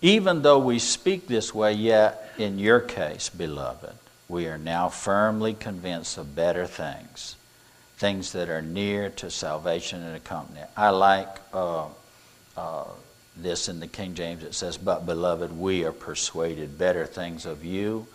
Even 0.00 0.42
though 0.42 0.60
we 0.60 0.78
speak 0.78 1.26
this 1.26 1.52
way, 1.52 1.72
yet 1.72 2.30
in 2.38 2.60
your 2.60 2.78
case, 2.78 3.28
beloved, 3.30 3.94
we 4.28 4.46
are 4.46 4.58
now 4.58 4.88
firmly 4.88 5.52
convinced 5.52 6.16
of 6.16 6.36
better 6.36 6.64
things, 6.64 7.34
things 7.96 8.30
that 8.34 8.48
are 8.48 8.62
near 8.62 9.10
to 9.10 9.32
salvation 9.32 10.00
and 10.00 10.14
accompany. 10.14 10.60
I 10.76 10.90
like 10.90 11.40
uh, 11.52 11.86
uh, 12.56 12.84
this 13.42 13.68
in 13.68 13.80
the 13.80 13.86
King 13.86 14.14
James. 14.14 14.42
It 14.42 14.54
says, 14.54 14.76
But 14.76 15.06
beloved, 15.06 15.52
we 15.58 15.84
are 15.84 15.92
persuaded 15.92 16.78
better 16.78 17.06
things 17.06 17.46
of 17.46 17.64
you 17.64 18.06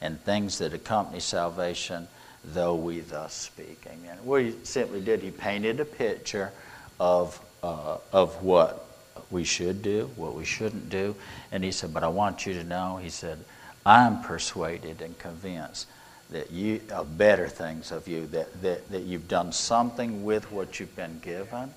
and 0.00 0.20
things 0.20 0.58
that 0.58 0.72
accompany 0.72 1.20
salvation, 1.20 2.08
though 2.44 2.74
we 2.74 3.00
thus 3.00 3.34
speak. 3.34 3.82
Amen. 3.86 4.18
What 4.22 4.42
he 4.42 4.54
simply 4.62 5.00
did, 5.00 5.22
he 5.22 5.30
painted 5.30 5.80
a 5.80 5.84
picture 5.84 6.52
of, 7.00 7.40
uh, 7.62 7.98
of 8.12 8.42
what 8.42 8.86
we 9.30 9.44
should 9.44 9.82
do, 9.82 10.10
what 10.16 10.34
we 10.34 10.44
shouldn't 10.44 10.88
do. 10.88 11.14
And 11.52 11.64
he 11.64 11.72
said, 11.72 11.92
But 11.92 12.04
I 12.04 12.08
want 12.08 12.46
you 12.46 12.54
to 12.54 12.64
know, 12.64 12.98
he 13.02 13.10
said, 13.10 13.38
I'm 13.84 14.22
persuaded 14.22 15.00
and 15.00 15.18
convinced 15.18 15.86
that 16.30 16.50
you 16.50 16.80
of 16.92 17.16
better 17.16 17.48
things 17.48 17.90
of 17.90 18.06
you, 18.06 18.26
that, 18.28 18.60
that, 18.62 18.88
that 18.90 19.02
you've 19.02 19.28
done 19.28 19.50
something 19.50 20.24
with 20.24 20.52
what 20.52 20.78
you've 20.78 20.94
been 20.94 21.18
given, 21.20 21.72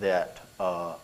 that 0.00 0.40
uh, 0.58 0.94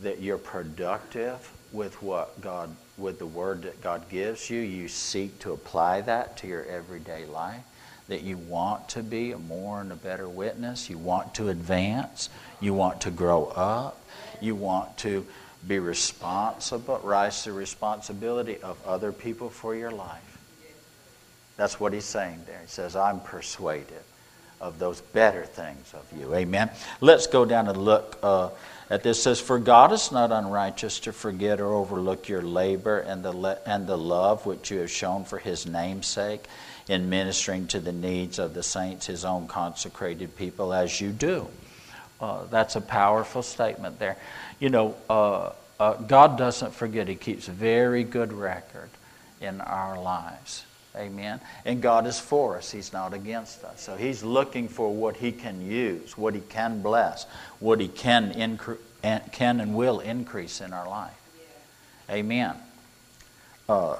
that 0.00 0.20
you're 0.20 0.38
productive 0.38 1.50
with 1.72 2.02
what 2.02 2.40
God 2.40 2.74
with 2.98 3.18
the 3.18 3.26
word 3.26 3.62
that 3.62 3.80
God 3.82 4.08
gives 4.08 4.48
you, 4.48 4.60
you 4.60 4.88
seek 4.88 5.38
to 5.40 5.52
apply 5.52 6.00
that 6.02 6.36
to 6.38 6.46
your 6.46 6.64
everyday 6.64 7.26
life, 7.26 7.62
that 8.08 8.22
you 8.22 8.38
want 8.38 8.88
to 8.90 9.02
be 9.02 9.32
a 9.32 9.38
more 9.38 9.80
and 9.80 9.92
a 9.92 9.96
better 9.96 10.28
witness, 10.28 10.88
you 10.88 10.96
want 10.96 11.34
to 11.34 11.48
advance, 11.48 12.30
you 12.60 12.72
want 12.72 13.00
to 13.02 13.10
grow 13.10 13.46
up, 13.46 14.00
you 14.40 14.54
want 14.54 14.96
to 14.98 15.26
be 15.66 15.78
responsible, 15.78 17.00
rise 17.02 17.42
to 17.44 17.52
responsibility 17.52 18.58
of 18.62 18.78
other 18.86 19.12
people 19.12 19.50
for 19.50 19.74
your 19.74 19.90
life. 19.90 20.22
That's 21.56 21.80
what 21.80 21.92
he's 21.92 22.04
saying 22.04 22.42
there. 22.46 22.60
He 22.60 22.68
says, 22.68 22.96
I'm 22.96 23.20
persuaded 23.20 24.02
of 24.60 24.78
those 24.78 25.00
better 25.00 25.44
things 25.44 25.92
of 25.94 26.18
you. 26.18 26.34
Amen. 26.34 26.70
Let's 27.00 27.26
go 27.26 27.44
down 27.44 27.68
and 27.68 27.76
look 27.76 28.18
uh, 28.22 28.50
at 28.90 29.02
this. 29.02 29.18
It 29.18 29.22
says, 29.22 29.40
For 29.40 29.58
God 29.58 29.92
is 29.92 30.10
not 30.10 30.32
unrighteous 30.32 31.00
to 31.00 31.12
forget 31.12 31.60
or 31.60 31.74
overlook 31.74 32.28
your 32.28 32.42
labor 32.42 32.98
and 33.00 33.22
the, 33.22 33.32
le- 33.32 33.58
and 33.66 33.86
the 33.86 33.98
love 33.98 34.46
which 34.46 34.70
you 34.70 34.78
have 34.78 34.90
shown 34.90 35.24
for 35.24 35.38
his 35.38 35.66
name's 35.66 36.06
sake 36.06 36.46
in 36.88 37.10
ministering 37.10 37.66
to 37.68 37.80
the 37.80 37.92
needs 37.92 38.38
of 38.38 38.54
the 38.54 38.62
saints, 38.62 39.06
his 39.06 39.24
own 39.24 39.46
consecrated 39.48 40.36
people, 40.36 40.72
as 40.72 41.00
you 41.00 41.10
do. 41.10 41.46
Uh, 42.20 42.44
that's 42.46 42.76
a 42.76 42.80
powerful 42.80 43.42
statement 43.42 43.98
there. 43.98 44.16
You 44.58 44.70
know, 44.70 44.96
uh, 45.10 45.50
uh, 45.78 45.94
God 45.94 46.38
doesn't 46.38 46.72
forget, 46.72 47.08
He 47.08 47.14
keeps 47.14 47.46
very 47.46 48.04
good 48.04 48.32
record 48.32 48.88
in 49.40 49.60
our 49.60 50.00
lives. 50.00 50.64
Amen. 50.96 51.40
And 51.64 51.82
God 51.82 52.06
is 52.06 52.18
for 52.18 52.56
us, 52.56 52.70
He's 52.70 52.92
not 52.92 53.12
against 53.12 53.64
us. 53.64 53.82
So 53.82 53.96
He's 53.96 54.22
looking 54.22 54.68
for 54.68 54.92
what 54.92 55.16
He 55.16 55.32
can 55.32 55.60
use, 55.60 56.16
what 56.16 56.34
He 56.34 56.40
can 56.40 56.80
bless, 56.82 57.24
what 57.58 57.80
He 57.80 57.88
can, 57.88 58.32
incre- 58.32 58.78
can 59.32 59.60
and 59.60 59.74
will 59.74 60.00
increase 60.00 60.60
in 60.60 60.72
our 60.72 60.88
life. 60.88 61.12
Amen. 62.10 62.54
Uh, 63.68 63.96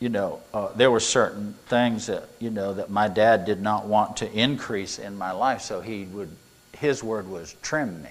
you 0.00 0.08
know, 0.08 0.40
uh, 0.52 0.72
there 0.72 0.90
were 0.90 1.00
certain 1.00 1.54
things 1.66 2.06
that, 2.06 2.28
you 2.40 2.50
know, 2.50 2.74
that 2.74 2.90
my 2.90 3.08
dad 3.08 3.44
did 3.44 3.62
not 3.62 3.86
want 3.86 4.18
to 4.18 4.30
increase 4.30 4.98
in 4.98 5.16
my 5.16 5.30
life, 5.30 5.62
so 5.62 5.80
he 5.80 6.04
would, 6.04 6.30
his 6.72 7.02
word 7.02 7.28
was 7.28 7.54
trim 7.62 8.02
me. 8.02 8.10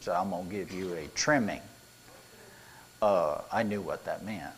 So 0.00 0.12
I'm 0.12 0.30
going 0.30 0.48
to 0.48 0.54
give 0.54 0.72
you 0.72 0.92
a 0.94 1.06
trimming. 1.14 1.62
Uh, 3.00 3.40
I 3.50 3.62
knew 3.62 3.80
what 3.80 4.04
that 4.04 4.24
meant 4.24 4.52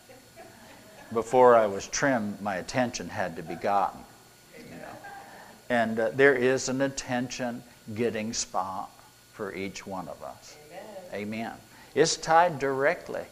before 1.15 1.55
I 1.55 1.65
was 1.65 1.87
trimmed, 1.87 2.39
my 2.41 2.57
attention 2.57 3.09
had 3.09 3.37
to 3.37 3.41
be 3.41 3.55
gotten. 3.55 4.01
You 4.57 4.75
know? 4.75 4.97
And 5.69 5.99
uh, 5.99 6.11
there 6.13 6.35
is 6.35 6.69
an 6.69 6.81
attention 6.81 7.63
getting 7.95 8.33
spot 8.33 8.91
for 9.33 9.53
each 9.53 9.87
one 9.87 10.07
of 10.07 10.21
us. 10.21 10.55
Amen. 11.11 11.13
Amen. 11.13 11.53
It's 11.95 12.17
tied 12.17 12.59
directly 12.59 13.23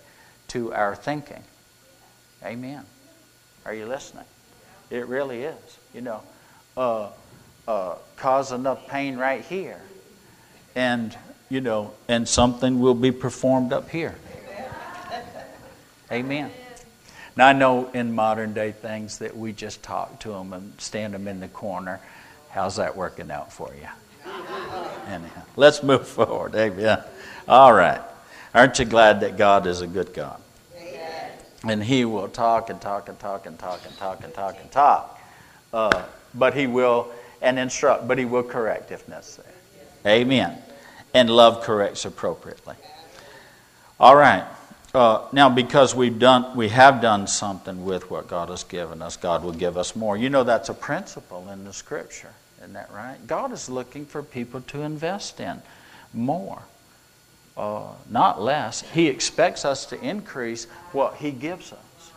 to 0.49 0.73
our 0.73 0.95
thinking. 0.95 1.43
Amen. 2.43 2.85
Are 3.65 3.73
you 3.73 3.85
listening? 3.85 4.25
It 4.89 5.07
really 5.07 5.43
is. 5.43 5.77
You 5.93 6.01
know, 6.01 6.23
uh, 6.75 7.09
uh, 7.67 7.95
cause 8.17 8.51
enough 8.51 8.87
pain 8.87 9.17
right 9.17 9.43
here, 9.43 9.79
and 10.75 11.15
you 11.49 11.61
know, 11.61 11.93
and 12.07 12.27
something 12.27 12.79
will 12.79 12.93
be 12.95 13.11
performed 13.11 13.73
up 13.73 13.89
here. 13.89 14.15
Amen. 16.11 16.51
Now, 17.35 17.47
I 17.47 17.53
know 17.53 17.89
in 17.91 18.13
modern 18.13 18.53
day 18.53 18.71
things 18.71 19.17
that 19.19 19.35
we 19.35 19.53
just 19.53 19.81
talk 19.81 20.19
to 20.21 20.29
them 20.29 20.53
and 20.53 20.79
stand 20.79 21.13
them 21.13 21.27
in 21.27 21.39
the 21.39 21.47
corner. 21.47 21.99
How's 22.49 22.75
that 22.75 22.95
working 22.95 23.31
out 23.31 23.51
for 23.51 23.73
you? 23.73 23.87
Anyhow, 25.07 25.41
let's 25.55 25.81
move 25.81 26.07
forward. 26.07 26.55
Amen. 26.55 27.01
All 27.47 27.73
right. 27.73 28.01
Aren't 28.53 28.77
you 28.77 28.86
glad 28.86 29.21
that 29.21 29.38
God 29.38 29.65
is 29.65 29.81
a 29.81 29.88
good 29.88 30.13
God? 30.13 30.39
And 31.65 31.84
He 31.84 32.05
will 32.05 32.27
talk 32.27 32.69
and 32.69 32.79
talk 32.79 33.10
and 33.10 33.17
talk 33.19 33.45
and 33.45 33.58
talk 33.58 33.81
and 33.86 33.97
talk 33.97 34.23
and 34.23 34.34
talk 34.34 34.60
and 34.60 34.71
talk. 34.71 35.19
Uh, 35.73 36.03
but 36.36 36.53
He 36.53 36.67
will, 36.67 37.12
and 37.41 37.58
instruct, 37.58 38.08
but 38.08 38.17
He 38.17 38.25
will 38.25 38.43
correct 38.43 38.91
if 38.91 39.08
necessary. 39.08 39.47
Amen. 40.05 40.58
And 41.13 41.29
love 41.29 41.63
corrects 41.63 42.05
appropriately. 42.05 42.75
All 43.99 44.15
right. 44.15 44.45
Uh, 44.93 45.27
now, 45.32 45.49
because 45.49 45.95
we've 45.95 46.19
done, 46.19 46.56
we 46.56 46.69
have 46.69 47.01
done 47.01 47.25
something 47.25 47.84
with 47.84 48.12
what 48.12 48.27
God 48.27 48.49
has 48.49 48.63
given 48.63 49.01
us, 49.01 49.17
God 49.17 49.43
will 49.43 49.51
give 49.51 49.75
us 49.75 49.95
more. 49.95 50.15
You 50.15 50.29
know 50.29 50.43
that's 50.43 50.69
a 50.69 50.73
principle 50.73 51.49
in 51.49 51.63
the 51.63 51.73
Scripture, 51.73 52.32
isn't 52.60 52.73
that 52.73 52.91
right? 52.93 53.17
God 53.25 53.51
is 53.51 53.69
looking 53.69 54.06
for 54.06 54.21
people 54.21 54.62
to 54.62 54.84
invest 54.84 55.39
in 55.39 55.63
more, 56.13 56.62
uh, 57.58 57.88
not 58.08 58.39
less. 58.39 58.82
He 58.82 59.08
expects 59.08 59.65
us 59.65 59.88
to 59.88 59.99
increase 59.99 60.65
what 60.91 61.15
He 61.15 61.32
gives 61.32 61.73
us. 61.73 62.12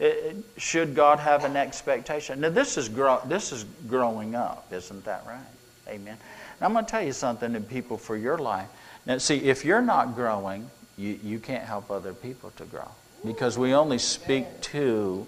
It, 0.00 0.04
it, 0.04 0.36
should 0.56 0.96
God 0.96 1.20
have 1.20 1.44
an 1.44 1.56
expectation? 1.56 2.40
Now, 2.40 2.48
this 2.48 2.76
is 2.76 2.90
this 3.26 3.52
is 3.52 3.64
growing 3.86 4.34
up, 4.34 4.66
isn't 4.72 5.04
that 5.04 5.24
right? 5.24 5.38
Amen. 5.86 6.18
Now, 6.60 6.66
I'm 6.66 6.72
going 6.72 6.84
to 6.84 6.90
tell 6.90 7.02
you 7.02 7.12
something 7.12 7.52
to 7.52 7.60
people 7.60 7.96
for 7.96 8.16
your 8.16 8.38
life. 8.38 8.68
Now, 9.06 9.18
see, 9.18 9.36
if 9.36 9.64
you're 9.64 9.80
not 9.80 10.16
growing 10.16 10.68
you, 10.96 11.18
you 11.22 11.38
can't 11.38 11.64
help 11.64 11.90
other 11.90 12.14
people 12.14 12.50
to 12.56 12.64
grow 12.64 12.88
because 13.24 13.58
we 13.58 13.74
only 13.74 13.98
speak 13.98 14.46
to, 14.60 15.26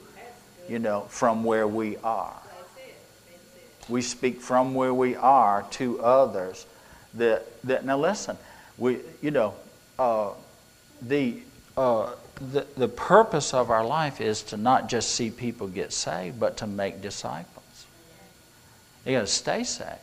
you 0.69 0.79
know, 0.79 1.03
from 1.09 1.45
where 1.45 1.67
we 1.67 1.97
are. 1.99 2.37
We 3.89 4.03
speak 4.03 4.41
from 4.41 4.75
where 4.75 4.93
we 4.93 5.17
are 5.17 5.67
to 5.73 6.01
others. 6.01 6.67
That, 7.15 7.47
that 7.65 7.85
now 7.85 7.99
listen, 7.99 8.37
we 8.77 8.99
you 9.23 9.31
know, 9.31 9.55
uh, 9.99 10.31
the, 11.01 11.39
uh, 11.77 12.13
the 12.53 12.67
the 12.77 12.89
purpose 12.89 13.55
of 13.55 13.71
our 13.71 13.85
life 13.85 14.21
is 14.21 14.43
to 14.45 14.57
not 14.57 14.89
just 14.89 15.15
see 15.15 15.31
people 15.31 15.67
get 15.69 15.93
saved, 15.93 16.39
but 16.39 16.59
to 16.59 16.67
make 16.67 17.01
disciples. 17.01 17.87
You 19.07 19.13
got 19.13 19.21
to 19.23 19.27
stay 19.27 19.65
saved. 19.65 19.99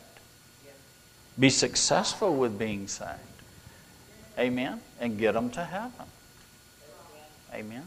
Be 1.38 1.48
successful 1.48 2.34
with 2.34 2.58
being 2.58 2.88
saved. 2.88 3.20
Amen. 4.38 4.80
And 5.00 5.18
get 5.18 5.32
them 5.32 5.50
to 5.50 5.64
heaven. 5.64 6.06
Amen. 7.52 7.84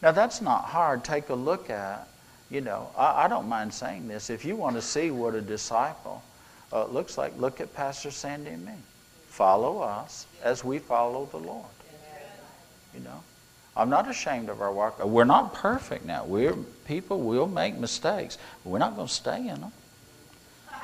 Now, 0.00 0.12
that's 0.12 0.40
not 0.40 0.64
hard. 0.64 1.04
Take 1.04 1.28
a 1.28 1.34
look 1.34 1.70
at, 1.70 2.08
you 2.50 2.60
know, 2.60 2.90
I, 2.96 3.24
I 3.24 3.28
don't 3.28 3.48
mind 3.48 3.72
saying 3.72 4.08
this. 4.08 4.30
If 4.30 4.44
you 4.44 4.56
want 4.56 4.76
to 4.76 4.82
see 4.82 5.10
what 5.10 5.34
a 5.34 5.40
disciple 5.40 6.22
uh, 6.72 6.86
looks 6.86 7.16
like, 7.16 7.38
look 7.38 7.60
at 7.60 7.72
Pastor 7.74 8.10
Sandy 8.10 8.50
and 8.50 8.64
me. 8.64 8.72
Follow 9.28 9.80
us 9.80 10.26
as 10.42 10.64
we 10.64 10.78
follow 10.78 11.26
the 11.26 11.38
Lord. 11.38 11.64
You 12.94 13.00
know, 13.00 13.22
I'm 13.76 13.88
not 13.88 14.10
ashamed 14.10 14.50
of 14.50 14.60
our 14.60 14.72
walk. 14.72 15.02
We're 15.02 15.24
not 15.24 15.54
perfect 15.54 16.04
now. 16.04 16.24
We're 16.24 16.54
people 16.86 17.20
we'll 17.20 17.46
make 17.46 17.76
mistakes. 17.76 18.36
We're 18.64 18.78
not 18.78 18.96
going 18.96 19.08
to 19.08 19.14
stay 19.14 19.48
in 19.48 19.60
them. 19.60 19.72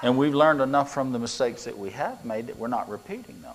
And 0.02 0.16
we've 0.16 0.34
learned 0.34 0.60
enough 0.60 0.94
from 0.94 1.12
the 1.12 1.18
mistakes 1.18 1.64
that 1.64 1.76
we 1.76 1.90
have 1.90 2.24
made 2.24 2.46
that 2.46 2.58
we're 2.58 2.68
not 2.68 2.88
repeating 2.88 3.42
those. 3.42 3.52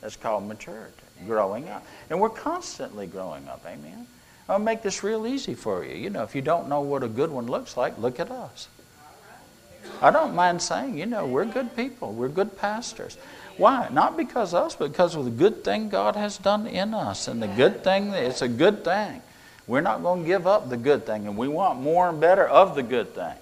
That's 0.00 0.16
called 0.16 0.46
maturity, 0.46 0.92
growing 1.26 1.68
up. 1.68 1.84
And 2.10 2.20
we're 2.20 2.28
constantly 2.28 3.06
growing 3.06 3.48
up, 3.48 3.64
amen? 3.66 4.06
I'll 4.48 4.58
make 4.58 4.82
this 4.82 5.02
real 5.02 5.26
easy 5.26 5.54
for 5.54 5.84
you. 5.84 5.94
You 5.94 6.10
know, 6.10 6.22
if 6.22 6.34
you 6.34 6.42
don't 6.42 6.68
know 6.68 6.80
what 6.80 7.02
a 7.02 7.08
good 7.08 7.30
one 7.30 7.46
looks 7.46 7.76
like, 7.76 7.98
look 7.98 8.20
at 8.20 8.30
us. 8.30 8.68
I 10.00 10.10
don't 10.10 10.34
mind 10.34 10.62
saying, 10.62 10.98
you 10.98 11.06
know, 11.06 11.26
we're 11.26 11.44
good 11.44 11.74
people. 11.74 12.12
We're 12.12 12.28
good 12.28 12.56
pastors. 12.56 13.16
Why? 13.56 13.88
Not 13.90 14.16
because 14.16 14.52
us, 14.52 14.76
but 14.76 14.92
because 14.92 15.14
of 15.14 15.24
the 15.24 15.30
good 15.30 15.64
thing 15.64 15.88
God 15.88 16.16
has 16.16 16.38
done 16.38 16.66
in 16.66 16.92
us. 16.92 17.28
And 17.28 17.42
the 17.42 17.48
good 17.48 17.82
thing, 17.82 18.10
it's 18.10 18.42
a 18.42 18.48
good 18.48 18.84
thing. 18.84 19.22
We're 19.66 19.80
not 19.80 20.02
going 20.02 20.22
to 20.22 20.26
give 20.26 20.46
up 20.46 20.68
the 20.68 20.76
good 20.76 21.06
thing, 21.06 21.26
and 21.26 21.36
we 21.36 21.48
want 21.48 21.80
more 21.80 22.08
and 22.08 22.20
better 22.20 22.46
of 22.46 22.76
the 22.76 22.82
good 22.82 23.14
thing. 23.14 23.34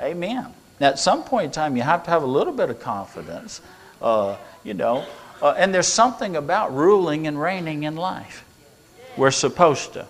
Amen. 0.00 0.52
Now, 0.80 0.88
at 0.88 0.98
some 0.98 1.22
point 1.22 1.46
in 1.46 1.50
time, 1.52 1.76
you 1.76 1.82
have 1.82 2.02
to 2.04 2.10
have 2.10 2.22
a 2.22 2.26
little 2.26 2.52
bit 2.52 2.70
of 2.70 2.80
confidence. 2.80 3.60
Uh, 4.02 4.36
you 4.64 4.74
know, 4.74 5.06
uh, 5.42 5.50
and 5.56 5.74
there's 5.74 5.92
something 5.92 6.36
about 6.36 6.74
ruling 6.74 7.26
and 7.26 7.40
reigning 7.40 7.84
in 7.84 7.96
life. 7.96 8.44
We're 9.16 9.30
supposed 9.30 9.94
to. 9.94 10.06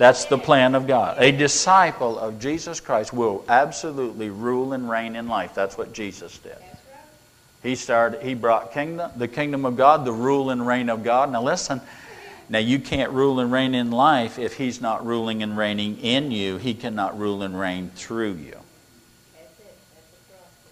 That's 0.00 0.24
the 0.24 0.38
plan 0.38 0.74
of 0.74 0.86
God. 0.86 1.18
A 1.20 1.30
disciple 1.30 2.18
of 2.18 2.40
Jesus 2.40 2.80
Christ 2.80 3.12
will 3.12 3.44
absolutely 3.48 4.30
rule 4.30 4.72
and 4.72 4.88
reign 4.88 5.14
in 5.14 5.28
life. 5.28 5.54
That's 5.54 5.76
what 5.76 5.92
Jesus 5.92 6.38
did. 6.38 6.56
He 7.62 7.74
started 7.74 8.22
he 8.22 8.32
brought 8.32 8.72
kingdom, 8.72 9.10
the 9.16 9.28
kingdom 9.28 9.66
of 9.66 9.76
God, 9.76 10.06
the 10.06 10.12
rule 10.12 10.48
and 10.48 10.66
reign 10.66 10.88
of 10.88 11.04
God. 11.04 11.30
Now 11.30 11.42
listen, 11.42 11.82
now 12.48 12.60
you 12.60 12.78
can't 12.78 13.12
rule 13.12 13.40
and 13.40 13.52
reign 13.52 13.74
in 13.74 13.90
life 13.90 14.38
if 14.38 14.56
he's 14.56 14.80
not 14.80 15.04
ruling 15.04 15.42
and 15.42 15.58
reigning 15.58 15.98
in 15.98 16.30
you. 16.30 16.56
He 16.56 16.72
cannot 16.72 17.18
rule 17.18 17.42
and 17.42 17.60
reign 17.60 17.90
through 17.94 18.36
you. 18.36 18.56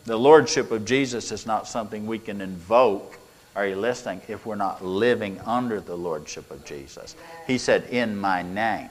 The 0.07 0.19
lordship 0.19 0.71
of 0.71 0.87
Jesus 0.87 1.33
is 1.33 1.45
not 1.45 1.69
something 1.69 2.07
we 2.07 2.19
can 2.19 2.41
invoke 2.41 3.19
are 3.59 3.66
you 3.66 3.75
listening? 3.75 4.23
If 4.29 4.47
we're 4.47 4.55
not 4.55 4.85
living 4.85 5.40
under 5.40 5.81
the 5.81 5.97
lordship 5.97 6.49
of 6.53 6.64
Jesus. 6.64 7.16
He 7.49 7.59
said, 7.59 7.88
In 7.90 8.16
my 8.16 8.42
name. 8.42 8.88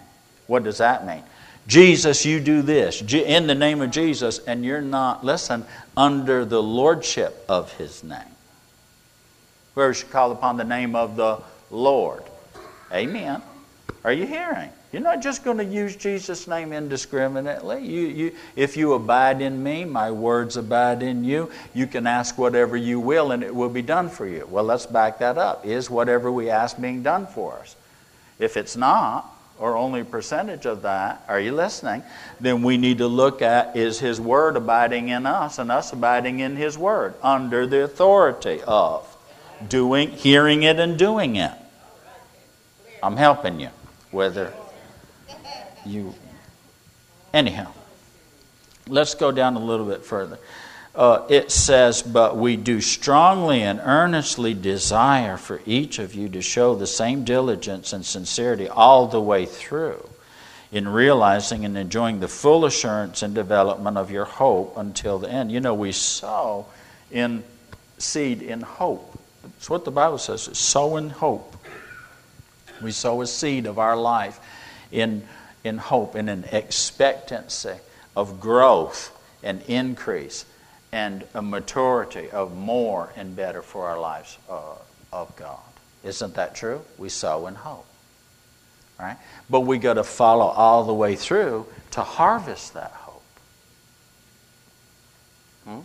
What 0.48 0.66
does 0.66 0.80
that 0.80 1.08
mean? 1.08 1.24
Jesus, 1.68 2.26
you 2.26 2.42
do 2.42 2.62
this 2.62 3.02
in 3.02 3.48
the 3.48 3.56
name 3.56 3.82
of 3.82 3.92
Jesus, 3.92 4.40
and 4.40 4.66
you're 4.66 4.82
not, 4.82 5.24
listen, 5.24 5.66
under 5.96 6.44
the 6.44 6.62
lordship 6.62 7.46
of 7.48 7.72
his 7.78 8.04
name. 8.04 8.36
Whoever 9.74 9.94
should 9.94 10.12
call 10.12 10.34
upon 10.34 10.58
the 10.58 10.66
name 10.66 10.98
of 10.98 11.16
the 11.16 11.42
Lord. 11.72 12.24
Amen. 12.92 13.42
Are 14.04 14.12
you 14.12 14.26
hearing? 14.26 14.72
You're 14.92 15.02
not 15.02 15.22
just 15.22 15.44
going 15.44 15.58
to 15.58 15.66
use 15.66 15.98
Jesus' 15.98 16.48
name 16.48 16.72
indiscriminately. 16.72 17.86
You, 17.86 18.08
you, 18.08 18.36
if 18.56 18.78
you 18.78 18.94
abide 18.94 19.42
in 19.42 19.62
me, 19.62 19.84
my 19.84 20.12
words 20.12 20.56
abide 20.56 21.04
in 21.04 21.26
you, 21.26 21.52
you 21.74 21.88
can 21.88 22.08
ask 22.08 22.38
whatever 22.38 22.78
you 22.78 23.00
will 23.00 23.32
and 23.34 23.44
it 23.44 23.54
will 23.54 23.70
be 23.70 23.82
done 23.82 24.10
for 24.10 24.26
you. 24.26 24.48
Well, 24.50 24.64
let's 24.64 24.86
back 24.86 25.20
that 25.20 25.38
up. 25.38 25.66
Is 25.66 25.90
whatever 25.90 26.32
we 26.32 26.50
ask 26.50 26.80
being 26.80 27.04
done 27.04 27.28
for 27.28 27.56
us? 27.60 27.76
If 28.40 28.56
it's 28.56 28.78
not, 28.78 29.34
or 29.60 29.76
only 29.76 30.02
a 30.02 30.06
percentage 30.06 30.66
of 30.66 30.84
that, 30.84 31.24
are 31.28 31.40
you 31.40 31.52
listening? 31.52 32.04
Then 32.40 32.64
we 32.64 32.78
need 32.78 33.00
to 33.00 33.08
look 33.08 33.42
at 33.42 33.76
is 33.76 34.00
His 34.00 34.22
Word 34.22 34.56
abiding 34.56 35.10
in 35.10 35.26
us 35.26 35.60
and 35.60 35.72
us 35.72 35.92
abiding 35.92 36.40
in 36.40 36.56
His 36.56 36.78
Word 36.78 37.16
under 37.22 37.66
the 37.66 37.84
authority 37.84 38.62
of 38.68 39.18
doing, 39.68 40.12
hearing 40.12 40.64
it 40.64 40.80
and 40.80 40.98
doing 40.98 41.36
it. 41.36 41.52
I'm 43.02 43.18
helping 43.18 43.60
you. 43.60 43.70
Whether 44.12 44.54
you. 45.88 46.14
Anyhow, 47.34 47.72
let's 48.88 49.16
go 49.16 49.32
down 49.32 49.56
a 49.56 49.60
little 49.60 49.86
bit 49.86 50.04
further. 50.04 50.40
Uh, 50.96 51.26
it 51.30 51.52
says, 51.52 52.02
But 52.02 52.38
we 52.38 52.56
do 52.56 52.82
strongly 52.82 53.62
and 53.62 53.80
earnestly 53.84 54.54
desire 54.54 55.38
for 55.38 55.62
each 55.66 56.00
of 56.00 56.16
you 56.16 56.30
to 56.30 56.42
show 56.42 56.76
the 56.76 56.88
same 56.88 57.24
diligence 57.24 57.94
and 57.94 58.06
sincerity 58.06 58.68
all 58.68 59.08
the 59.08 59.22
way 59.22 59.46
through 59.46 60.10
in 60.72 60.88
realizing 60.88 61.66
and 61.66 61.78
enjoying 61.78 62.20
the 62.20 62.28
full 62.28 62.66
assurance 62.66 63.22
and 63.22 63.34
development 63.34 63.98
of 63.98 64.12
your 64.12 64.26
hope 64.26 64.76
until 64.78 65.20
the 65.20 65.30
end. 65.30 65.52
You 65.52 65.60
know, 65.60 65.74
we 65.74 65.92
sow 65.92 66.66
in 67.12 67.44
seed 67.98 68.42
in 68.42 68.62
hope. 68.62 69.20
It's 69.58 69.70
what 69.70 69.86
the 69.86 69.92
Bible 69.92 70.18
says 70.18 70.50
sow 70.58 70.98
in 70.98 71.10
hope. 71.10 71.56
We 72.82 72.92
sow 72.92 73.22
a 73.22 73.28
seed 73.28 73.66
of 73.66 73.80
our 73.80 73.96
life 73.96 74.40
in, 74.92 75.28
in 75.68 75.78
hope, 75.78 76.16
in 76.16 76.30
an 76.30 76.46
expectancy 76.52 77.76
of 78.16 78.40
growth 78.40 79.12
and 79.44 79.62
increase 79.68 80.46
and 80.92 81.24
a 81.34 81.42
maturity 81.42 82.30
of 82.32 82.56
more 82.56 83.12
and 83.16 83.36
better 83.36 83.62
for 83.62 83.88
our 83.88 84.00
lives 84.00 84.38
uh, 84.50 84.74
of 85.14 85.36
God. 85.36 85.60
Isn't 86.04 86.36
that 86.36 86.56
true? 86.56 86.82
We 86.98 87.10
sow 87.10 87.48
in 87.48 87.56
hope. 87.56 87.86
Right? 89.00 89.18
But 89.50 89.62
we 89.62 89.78
got 89.78 89.96
to 89.96 90.04
follow 90.04 90.46
all 90.46 90.86
the 90.86 90.94
way 90.94 91.16
through 91.16 91.68
to 91.92 92.02
harvest 92.02 92.74
that 92.74 92.92
hope. 92.92 93.24
Hmm? 95.66 95.80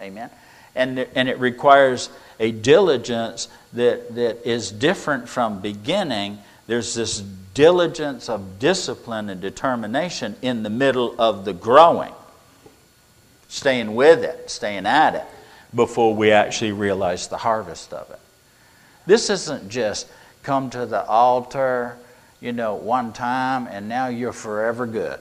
Amen. 0.00 0.30
And, 0.76 1.00
and 1.16 1.28
it 1.28 1.40
requires 1.40 2.10
a 2.38 2.52
diligence 2.52 3.48
that, 3.72 4.14
that 4.14 4.48
is 4.48 4.70
different 4.70 5.28
from 5.28 5.60
beginning. 5.60 6.38
There's 6.70 6.94
this 6.94 7.18
diligence 7.52 8.28
of 8.28 8.60
discipline 8.60 9.28
and 9.28 9.40
determination 9.40 10.36
in 10.40 10.62
the 10.62 10.70
middle 10.70 11.20
of 11.20 11.44
the 11.44 11.52
growing, 11.52 12.12
staying 13.48 13.96
with 13.96 14.22
it, 14.22 14.48
staying 14.48 14.86
at 14.86 15.16
it, 15.16 15.24
before 15.74 16.14
we 16.14 16.30
actually 16.30 16.70
realize 16.70 17.26
the 17.26 17.38
harvest 17.38 17.92
of 17.92 18.08
it. 18.10 18.20
This 19.04 19.30
isn't 19.30 19.68
just 19.68 20.06
come 20.44 20.70
to 20.70 20.86
the 20.86 21.04
altar, 21.06 21.98
you 22.40 22.52
know, 22.52 22.76
one 22.76 23.12
time 23.12 23.66
and 23.66 23.88
now 23.88 24.06
you're 24.06 24.32
forever 24.32 24.86
good. 24.86 25.18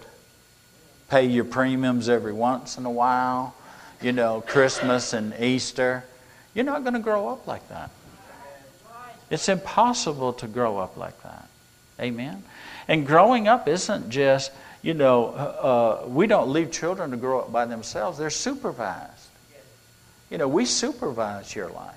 Pay 1.09 1.25
your 1.25 1.45
premiums 1.45 2.09
every 2.09 2.31
once 2.31 2.77
in 2.77 2.85
a 2.85 2.91
while, 2.91 3.55
you 4.03 4.11
know, 4.11 4.41
Christmas 4.45 5.13
and 5.13 5.33
Easter. 5.39 6.03
You're 6.53 6.65
not 6.65 6.83
going 6.83 6.93
to 6.93 6.99
grow 6.99 7.27
up 7.27 7.47
like 7.47 7.67
that. 7.69 7.89
It's 9.29 9.49
impossible 9.49 10.33
to 10.33 10.47
grow 10.47 10.77
up 10.77 10.97
like 10.97 11.21
that. 11.23 11.47
Amen. 11.99 12.43
And 12.87 13.05
growing 13.05 13.47
up 13.47 13.67
isn't 13.67 14.09
just, 14.09 14.51
you 14.81 14.93
know, 14.93 15.25
uh, 15.25 16.03
uh, 16.03 16.07
we 16.07 16.27
don't 16.27 16.49
leave 16.51 16.71
children 16.71 17.11
to 17.11 17.17
grow 17.17 17.41
up 17.41 17.51
by 17.51 17.65
themselves, 17.65 18.17
they're 18.17 18.29
supervised. 18.29 19.27
You 20.29 20.37
know, 20.37 20.47
we 20.47 20.65
supervise 20.65 21.55
your 21.55 21.69
life. 21.69 21.95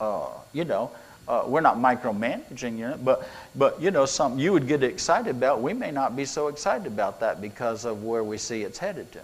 Uh, 0.00 0.28
you 0.52 0.64
know, 0.64 0.90
uh, 1.28 1.44
we're 1.46 1.60
not 1.60 1.76
micromanaging 1.76 2.78
you, 2.78 2.94
but, 3.02 3.28
but, 3.54 3.80
you 3.80 3.90
know, 3.90 4.06
something 4.06 4.38
you 4.38 4.52
would 4.52 4.68
get 4.68 4.82
excited 4.82 5.30
about, 5.30 5.60
we 5.60 5.72
may 5.72 5.90
not 5.90 6.14
be 6.14 6.24
so 6.24 6.48
excited 6.48 6.86
about 6.86 7.20
that 7.20 7.40
because 7.40 7.84
of 7.84 8.04
where 8.04 8.22
we 8.22 8.38
see 8.38 8.62
it's 8.62 8.78
headed 8.78 9.08
to. 9.12 9.20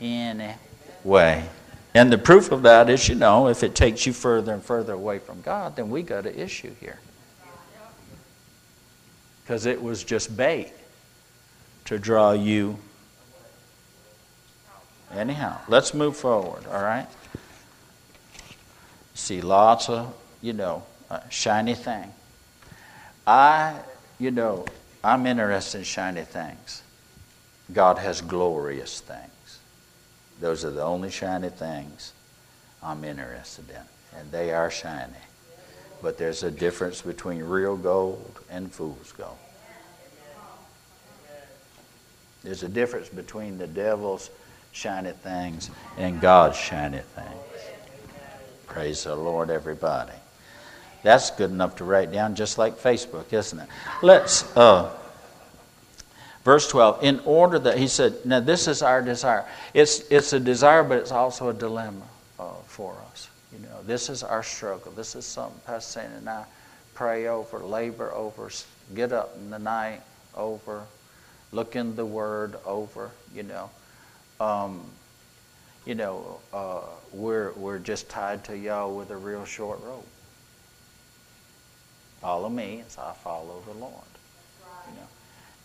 Anyway. 0.00 1.48
And 1.94 2.12
the 2.12 2.18
proof 2.18 2.50
of 2.50 2.62
that 2.62 2.90
is, 2.90 3.08
you 3.08 3.14
know, 3.14 3.48
if 3.48 3.62
it 3.62 3.76
takes 3.76 4.04
you 4.04 4.12
further 4.12 4.52
and 4.52 4.62
further 4.62 4.92
away 4.92 5.20
from 5.20 5.40
God, 5.42 5.76
then 5.76 5.90
we 5.90 6.02
got 6.02 6.26
an 6.26 6.34
issue 6.34 6.74
here. 6.80 6.98
Because 9.42 9.64
it 9.64 9.80
was 9.80 10.02
just 10.02 10.36
bait 10.36 10.72
to 11.84 11.98
draw 11.98 12.32
you. 12.32 12.78
Anyhow, 15.12 15.60
let's 15.68 15.94
move 15.94 16.16
forward, 16.16 16.66
all 16.66 16.82
right? 16.82 17.06
See 19.14 19.40
lots 19.40 19.88
of, 19.88 20.12
you 20.42 20.52
know, 20.52 20.82
shiny 21.30 21.74
thing. 21.74 22.12
I, 23.24 23.78
you 24.18 24.32
know, 24.32 24.66
I'm 25.04 25.26
interested 25.26 25.78
in 25.78 25.84
shiny 25.84 26.22
things. 26.22 26.82
God 27.72 27.98
has 27.98 28.20
glorious 28.20 29.00
things. 29.00 29.30
Those 30.40 30.64
are 30.64 30.70
the 30.70 30.82
only 30.82 31.10
shiny 31.10 31.48
things 31.48 32.12
I'm 32.82 33.04
interested 33.04 33.68
in, 33.70 34.18
and 34.18 34.30
they 34.30 34.52
are 34.52 34.70
shiny. 34.70 35.12
But 36.02 36.18
there's 36.18 36.42
a 36.42 36.50
difference 36.50 37.00
between 37.02 37.42
real 37.42 37.76
gold 37.76 38.40
and 38.50 38.70
fool's 38.70 39.12
gold. 39.12 39.38
There's 42.42 42.62
a 42.62 42.68
difference 42.68 43.08
between 43.08 43.56
the 43.56 43.66
devil's 43.66 44.28
shiny 44.72 45.12
things 45.12 45.70
and 45.96 46.20
God's 46.20 46.58
shiny 46.58 46.98
things. 46.98 47.64
Praise 48.66 49.04
the 49.04 49.16
Lord, 49.16 49.48
everybody. 49.48 50.12
That's 51.02 51.30
good 51.30 51.50
enough 51.50 51.76
to 51.76 51.84
write 51.84 52.12
down, 52.12 52.34
just 52.34 52.58
like 52.58 52.78
Facebook, 52.78 53.32
isn't 53.32 53.60
it? 53.60 53.68
Let's. 54.02 54.54
Uh, 54.56 54.90
Verse 56.44 56.68
12, 56.68 57.02
in 57.02 57.20
order 57.24 57.58
that, 57.58 57.78
he 57.78 57.88
said, 57.88 58.26
now 58.26 58.38
this 58.38 58.68
is 58.68 58.82
our 58.82 59.00
desire. 59.00 59.46
It's, 59.72 60.00
it's 60.10 60.34
a 60.34 60.40
desire, 60.40 60.84
but 60.84 60.98
it's 60.98 61.10
also 61.10 61.48
a 61.48 61.54
dilemma 61.54 62.06
uh, 62.38 62.52
for 62.66 62.94
us. 63.10 63.30
You 63.50 63.60
know, 63.60 63.82
this 63.84 64.10
is 64.10 64.22
our 64.22 64.42
struggle. 64.42 64.92
This 64.92 65.16
is 65.16 65.24
something 65.24 65.58
Pastor 65.64 66.00
Sandy 66.00 66.18
and 66.18 66.28
I 66.28 66.44
pray 66.94 67.28
over, 67.28 67.60
labor 67.60 68.12
over, 68.12 68.50
get 68.94 69.12
up 69.12 69.34
in 69.36 69.48
the 69.48 69.58
night 69.58 70.02
over, 70.36 70.84
look 71.50 71.76
in 71.76 71.96
the 71.96 72.04
Word 72.04 72.56
over, 72.66 73.10
you 73.34 73.42
know. 73.42 73.70
Um, 74.38 74.84
you 75.86 75.94
know, 75.94 76.40
uh, 76.52 76.80
we're, 77.12 77.52
we're 77.52 77.78
just 77.78 78.10
tied 78.10 78.44
to 78.44 78.56
y'all 78.56 78.94
with 78.94 79.10
a 79.10 79.16
real 79.16 79.46
short 79.46 79.80
rope. 79.82 80.06
Follow 82.20 82.48
me 82.50 82.82
as 82.86 82.98
I 82.98 83.12
follow 83.12 83.62
the 83.66 83.78
Lord. 83.78 84.13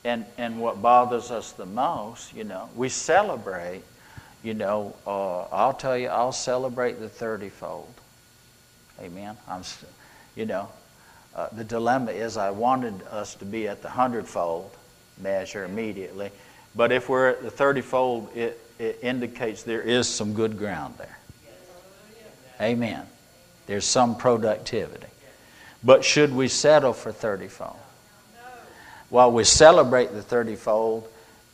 And, 0.04 0.26
and 0.38 0.60
what 0.60 0.82
bothers 0.82 1.30
us 1.30 1.52
the 1.52 1.66
most, 1.66 2.34
you 2.34 2.46
know, 2.46 2.70
we 2.76 2.90
celebrate, 2.90 3.82
you 4.44 4.54
know, 4.54 4.96
uh, 5.06 5.42
I'll 5.44 5.74
tell 5.74 5.98
you, 5.98 6.08
I'll 6.08 6.32
celebrate 6.32 7.00
the 7.00 7.10
30 7.10 7.50
fold. 7.50 7.94
Amen. 9.02 9.36
I'm, 9.48 9.64
you 10.36 10.46
know, 10.46 10.70
uh, 11.36 11.50
the 11.52 11.64
dilemma 11.64 12.12
is 12.12 12.38
I 12.38 12.50
wanted 12.50 13.02
us 13.12 13.36
to 13.36 13.46
be 13.46 13.68
at 13.68 13.82
the 13.82 13.90
hundredfold 13.90 14.72
measure 15.18 15.66
immediately, 15.66 16.32
but 16.76 16.92
if 16.92 17.10
we're 17.10 17.30
at 17.30 17.42
the 17.42 17.52
30 17.52 17.82
fold, 17.82 18.30
it, 18.36 18.60
it 18.80 19.00
indicates 19.02 19.64
there 19.64 19.82
is 19.82 20.08
some 20.08 20.34
good 20.34 20.58
ground 20.58 20.96
there. 20.98 21.18
Amen. 22.62 23.06
There's 23.68 23.86
some 23.86 24.16
productivity. 24.16 25.08
But 25.84 26.04
should 26.04 26.34
we 26.34 26.48
settle 26.48 26.94
for 26.94 27.12
30 27.12 27.48
fold? 27.48 27.78
While 29.10 29.32
we 29.32 29.44
celebrate 29.44 30.12
the 30.12 30.22
30 30.22 30.56
fold, 30.56 31.08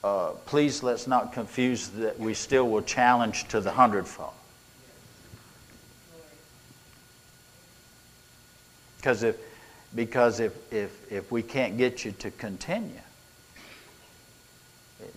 uh, 0.04 0.32
please 0.46 0.84
let's 0.84 1.08
not 1.08 1.34
confuse 1.34 1.88
that 1.90 2.20
we 2.20 2.34
still 2.34 2.68
will 2.68 2.82
challenge 2.82 3.48
to 3.48 3.60
the 3.60 3.72
hundredfold. 3.72 4.34
Because 8.98 9.24
if, 9.24 9.38
because 9.94 10.40
if, 10.40 10.74
if, 10.74 11.12
if 11.12 11.32
we 11.32 11.42
can't 11.42 11.78
get 11.78 12.04
you 12.04 12.12
to 12.14 12.32
continue, 12.32 12.92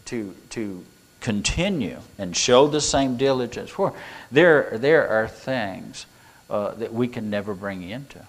to, 0.06 0.34
to 0.50 0.84
continue 1.20 1.98
and 2.18 2.36
show 2.36 2.68
the 2.68 2.80
same 2.80 3.16
diligence, 3.16 3.70
for 3.70 3.94
there, 4.30 4.78
there 4.78 5.08
are 5.08 5.26
things 5.26 6.06
uh, 6.48 6.72
that 6.74 6.92
we 6.92 7.08
can 7.08 7.30
never 7.30 7.54
bring 7.54 7.82
into. 7.82 8.24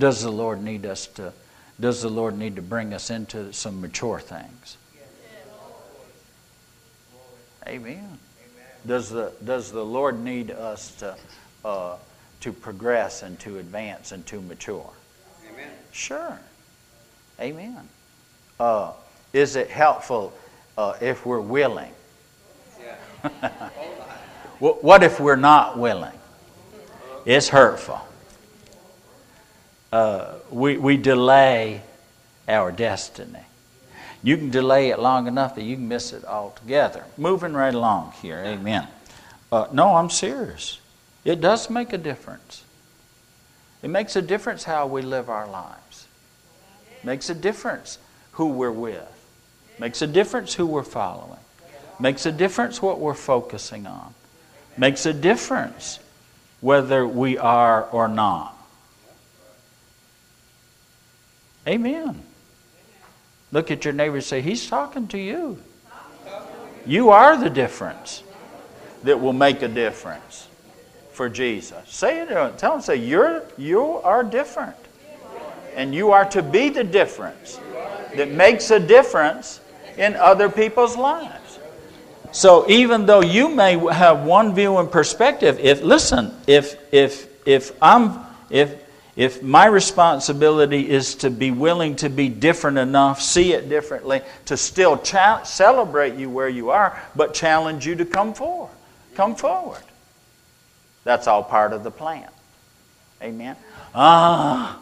Does 0.00 0.22
the 0.22 0.32
Lord 0.32 0.60
need 0.62 0.84
us 0.84 1.06
to 1.06 1.32
does 1.80 2.02
the 2.02 2.10
Lord 2.10 2.36
need 2.36 2.56
to 2.56 2.62
bring 2.62 2.92
us 2.92 3.08
into 3.08 3.52
some 3.54 3.80
mature 3.80 4.20
things? 4.20 4.76
Amen. 7.66 8.18
Does 8.86 9.10
the, 9.10 9.32
does 9.44 9.70
the 9.70 9.84
Lord 9.84 10.20
need 10.20 10.50
us 10.50 10.94
to, 10.96 11.16
uh, 11.64 11.96
to 12.40 12.52
progress 12.52 13.22
and 13.22 13.38
to 13.40 13.58
advance 13.58 14.12
and 14.12 14.26
to 14.26 14.40
mature? 14.40 14.90
Amen. 15.50 15.70
Sure. 15.92 16.38
Amen. 17.40 17.88
Uh, 18.58 18.92
is 19.32 19.56
it 19.56 19.70
helpful 19.70 20.32
uh, 20.76 20.94
if 21.00 21.24
we're 21.24 21.40
willing? 21.40 21.92
Yeah. 23.22 23.50
what 24.58 25.02
if 25.02 25.20
we're 25.20 25.36
not 25.36 25.78
willing? 25.78 26.18
It's 27.24 27.48
hurtful. 27.48 28.00
Uh, 29.92 30.34
we, 30.50 30.76
we 30.76 30.96
delay 30.96 31.82
our 32.48 32.70
destiny. 32.70 33.40
You 34.22 34.36
can 34.36 34.50
delay 34.50 34.90
it 34.90 34.98
long 34.98 35.26
enough 35.26 35.54
that 35.54 35.62
you 35.62 35.76
can 35.76 35.88
miss 35.88 36.12
it 36.12 36.24
altogether. 36.24 37.04
Moving 37.16 37.54
right 37.54 37.74
along 37.74 38.12
here, 38.22 38.38
amen. 38.44 38.86
Uh, 39.50 39.66
no, 39.72 39.96
I'm 39.96 40.10
serious. 40.10 40.78
It 41.24 41.40
does 41.40 41.70
make 41.70 41.92
a 41.92 41.98
difference. 41.98 42.64
It 43.82 43.88
makes 43.88 44.14
a 44.16 44.22
difference 44.22 44.64
how 44.64 44.86
we 44.86 45.02
live 45.02 45.30
our 45.30 45.48
lives. 45.48 46.06
Makes 47.02 47.30
a 47.30 47.34
difference 47.34 47.98
who 48.32 48.48
we're 48.48 48.70
with. 48.70 49.00
It 49.74 49.80
makes 49.80 50.02
a 50.02 50.06
difference 50.06 50.54
who 50.54 50.66
we're 50.66 50.82
following. 50.82 51.40
Makes 51.98 52.26
a 52.26 52.32
difference 52.32 52.80
what 52.82 53.00
we're 53.00 53.14
focusing 53.14 53.86
on. 53.86 54.14
Makes 54.76 55.06
a 55.06 55.12
difference 55.12 55.98
whether 56.60 57.06
we 57.06 57.38
are 57.38 57.84
or 57.84 58.06
not. 58.06 58.56
Amen. 61.66 62.22
Look 63.52 63.70
at 63.70 63.84
your 63.84 63.94
neighbor 63.94 64.16
and 64.16 64.24
say, 64.24 64.40
He's 64.40 64.68
talking 64.68 65.08
to 65.08 65.18
you. 65.18 65.58
You 66.86 67.10
are 67.10 67.36
the 67.36 67.50
difference 67.50 68.22
that 69.02 69.20
will 69.20 69.32
make 69.32 69.62
a 69.62 69.68
difference 69.68 70.48
for 71.12 71.28
Jesus. 71.28 71.78
Say 71.88 72.20
it 72.22 72.28
him. 72.28 72.56
Tell 72.56 72.74
him, 72.74 72.80
say, 72.80 72.96
You're, 72.96 73.42
you 73.58 73.82
are 73.82 74.22
different. 74.24 74.76
And 75.74 75.94
you 75.94 76.12
are 76.12 76.24
to 76.26 76.42
be 76.42 76.68
the 76.68 76.84
difference 76.84 77.60
that 78.16 78.30
makes 78.30 78.70
a 78.70 78.80
difference 78.80 79.60
in 79.96 80.16
other 80.16 80.48
people's 80.48 80.96
lives. 80.96 81.58
So 82.32 82.68
even 82.68 83.06
though 83.06 83.22
you 83.22 83.48
may 83.48 83.76
have 83.92 84.22
one 84.22 84.54
view 84.54 84.78
and 84.78 84.90
perspective, 84.90 85.58
if 85.60 85.82
listen, 85.82 86.32
if 86.46 86.76
if 86.92 87.28
if 87.46 87.72
I'm 87.82 88.20
if 88.50 88.74
if 89.20 89.42
my 89.42 89.66
responsibility 89.66 90.88
is 90.88 91.16
to 91.16 91.28
be 91.28 91.50
willing 91.50 91.94
to 91.96 92.08
be 92.08 92.30
different 92.30 92.78
enough, 92.78 93.20
see 93.20 93.52
it 93.52 93.68
differently, 93.68 94.22
to 94.46 94.56
still 94.56 94.96
cha- 94.96 95.42
celebrate 95.42 96.14
you 96.14 96.30
where 96.30 96.48
you 96.48 96.70
are, 96.70 96.98
but 97.14 97.34
challenge 97.34 97.86
you 97.86 97.94
to 97.96 98.06
come 98.06 98.32
forward. 98.32 98.70
Come 99.16 99.34
forward. 99.34 99.82
That's 101.04 101.26
all 101.26 101.44
part 101.44 101.74
of 101.74 101.84
the 101.84 101.90
plan. 101.90 102.30
Amen. 103.22 103.56
Ah, 103.94 104.80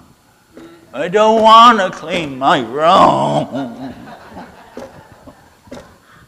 I 0.94 1.08
don't 1.08 1.42
want 1.42 1.80
to 1.80 1.90
clean 1.90 2.38
my 2.38 2.60
room. 2.60 3.92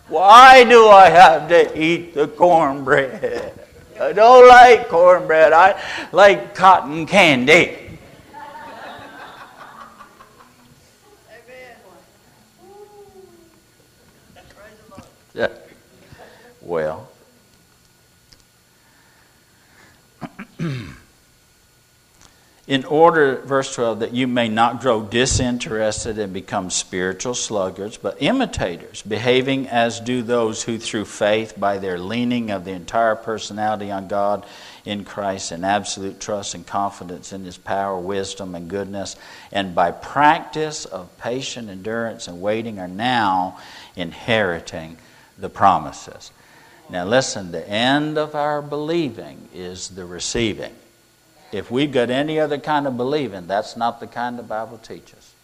Why 0.09 0.65
do 0.65 0.89
I 0.89 1.11
have 1.11 1.49
to 1.51 1.81
eat 1.81 2.15
the 2.15 2.27
cornbread? 2.27 3.53
I 4.01 4.13
don't 4.13 4.49
like 4.49 4.89
cornbread. 4.89 5.53
I 5.53 5.81
like 6.11 6.57
cotton 6.57 7.07
candy. 7.07 7.80
Well. 16.63 17.09
in 22.71 22.85
order, 22.85 23.41
verse 23.41 23.75
12, 23.75 23.99
that 23.99 24.15
you 24.15 24.29
may 24.29 24.49
not 24.49 24.81
grow 24.81 25.03
disinterested 25.03 26.19
and 26.21 26.33
become 26.33 26.71
spiritual 26.71 27.35
sluggards, 27.35 27.97
but 27.97 28.17
imitators, 28.23 29.03
behaving 29.03 29.67
as 29.69 29.99
do 29.99 30.23
those 30.23 30.63
who, 30.63 30.79
through 30.79 31.05
faith, 31.05 31.59
by 31.59 31.79
their 31.79 31.99
leaning 31.99 32.53
of 32.53 32.65
the 32.65 32.71
entire 32.71 33.17
personality 33.17 33.91
on 33.91 34.07
God 34.07 34.47
in 34.85 35.05
Christ, 35.05 35.51
and 35.51 35.67
absolute 35.67 36.21
trust 36.21 36.55
and 36.55 36.65
confidence 36.65 37.33
in 37.33 37.45
His 37.45 37.59
power, 37.59 37.99
wisdom, 37.99 38.55
and 38.55 38.71
goodness, 38.71 39.17
and 39.51 39.75
by 39.75 39.91
practice 39.91 40.85
of 40.85 41.19
patient 41.19 41.69
endurance 41.69 42.29
and 42.29 42.41
waiting, 42.41 42.79
are 42.79 42.87
now 42.87 43.59
inheriting 43.97 44.97
the 45.37 45.51
promises. 45.51 46.31
Now, 46.91 47.05
listen, 47.05 47.53
the 47.53 47.67
end 47.69 48.19
of 48.19 48.35
our 48.35 48.61
believing 48.61 49.49
is 49.55 49.91
the 49.91 50.05
receiving. 50.05 50.75
If 51.53 51.71
we've 51.71 51.93
got 51.93 52.11
any 52.11 52.41
other 52.41 52.59
kind 52.59 52.87
of 52.87 52.97
believing, 52.97 53.47
that's 53.47 53.77
not 53.77 54.01
the 54.01 54.07
kind 54.09 54.39
the 54.39 54.43
Bible 54.43 54.79
teaches. 54.79 55.35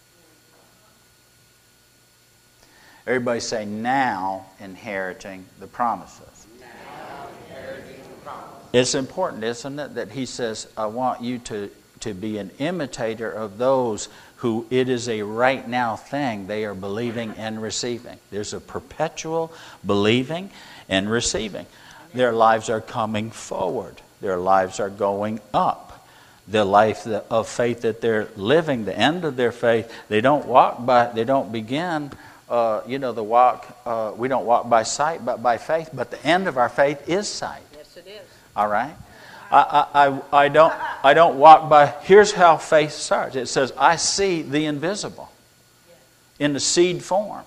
Everybody 3.05 3.39
say, 3.39 3.65
now 3.65 4.47
inheriting 4.59 5.45
the 5.59 5.67
promises. 5.67 6.47
Inheriting 7.49 8.01
the 8.01 8.25
promises. 8.25 8.67
It's 8.73 8.95
important, 8.95 9.45
isn't 9.45 9.79
it, 9.79 9.95
that 9.95 10.11
he 10.11 10.25
says, 10.25 10.67
I 10.75 10.87
want 10.87 11.21
you 11.21 11.39
to, 11.39 11.69
to 12.01 12.13
be 12.13 12.37
an 12.37 12.51
imitator 12.59 13.31
of 13.31 13.57
those 13.57 14.09
who 14.37 14.65
it 14.69 14.87
is 14.87 15.09
a 15.09 15.23
right 15.23 15.67
now 15.67 15.95
thing 15.95 16.47
they 16.47 16.63
are 16.65 16.75
believing 16.75 17.31
and 17.31 17.61
receiving. 17.61 18.17
There's 18.29 18.53
a 18.53 18.59
perpetual 18.59 19.51
believing 19.85 20.51
and 20.87 21.09
receiving. 21.09 21.65
Their 22.13 22.31
lives 22.31 22.69
are 22.69 22.81
coming 22.81 23.31
forward, 23.31 24.01
their 24.21 24.37
lives 24.37 24.79
are 24.79 24.89
going 24.89 25.39
up. 25.53 26.07
The 26.47 26.63
life 26.63 27.05
of 27.05 27.49
faith 27.49 27.81
that 27.81 27.99
they're 27.99 28.29
living, 28.37 28.85
the 28.85 28.97
end 28.97 29.25
of 29.25 29.35
their 29.35 29.51
faith, 29.51 29.93
they 30.07 30.21
don't 30.21 30.45
walk 30.45 30.85
by, 30.85 31.07
they 31.07 31.25
don't 31.25 31.51
begin, 31.51 32.09
uh, 32.47 32.81
you 32.87 32.99
know, 32.99 33.11
the 33.11 33.23
walk, 33.23 33.67
uh, 33.85 34.13
we 34.15 34.29
don't 34.29 34.45
walk 34.45 34.69
by 34.69 34.83
sight, 34.83 35.25
but 35.25 35.43
by 35.43 35.57
faith. 35.57 35.89
But 35.93 36.09
the 36.09 36.25
end 36.25 36.47
of 36.47 36.57
our 36.57 36.69
faith 36.69 37.09
is 37.09 37.27
sight. 37.27 37.63
Yes, 37.75 37.97
it 37.97 38.07
is. 38.07 38.21
All 38.55 38.69
right? 38.69 38.95
I, 39.51 39.87
I, 39.93 40.37
I, 40.45 40.49
don't, 40.49 40.73
I 41.03 41.13
don't 41.13 41.37
walk 41.37 41.69
by, 41.69 41.87
here's 42.01 42.31
how 42.31 42.57
faith 42.57 42.91
starts. 42.91 43.35
It 43.35 43.47
says, 43.47 43.71
I 43.77 43.95
see 43.95 44.41
the 44.41 44.65
invisible 44.65 45.31
in 46.39 46.53
the 46.53 46.59
seed 46.59 47.03
form. 47.03 47.43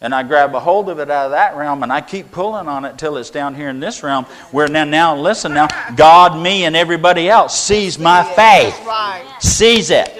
And 0.00 0.14
I 0.14 0.22
grab 0.22 0.54
a 0.54 0.60
hold 0.60 0.88
of 0.88 1.00
it 1.00 1.10
out 1.10 1.26
of 1.26 1.30
that 1.32 1.56
realm 1.56 1.82
and 1.82 1.92
I 1.92 2.00
keep 2.00 2.30
pulling 2.30 2.68
on 2.68 2.84
it 2.84 2.98
till 2.98 3.16
it's 3.16 3.30
down 3.30 3.56
here 3.56 3.68
in 3.68 3.80
this 3.80 4.02
realm 4.02 4.26
where 4.52 4.68
now, 4.68 4.84
now 4.84 5.16
listen 5.16 5.52
now, 5.52 5.66
God, 5.96 6.40
me, 6.40 6.64
and 6.64 6.76
everybody 6.76 7.28
else 7.28 7.58
sees 7.58 7.98
my 7.98 8.22
faith. 8.22 8.78
Sees 9.40 9.90
it. 9.90 10.16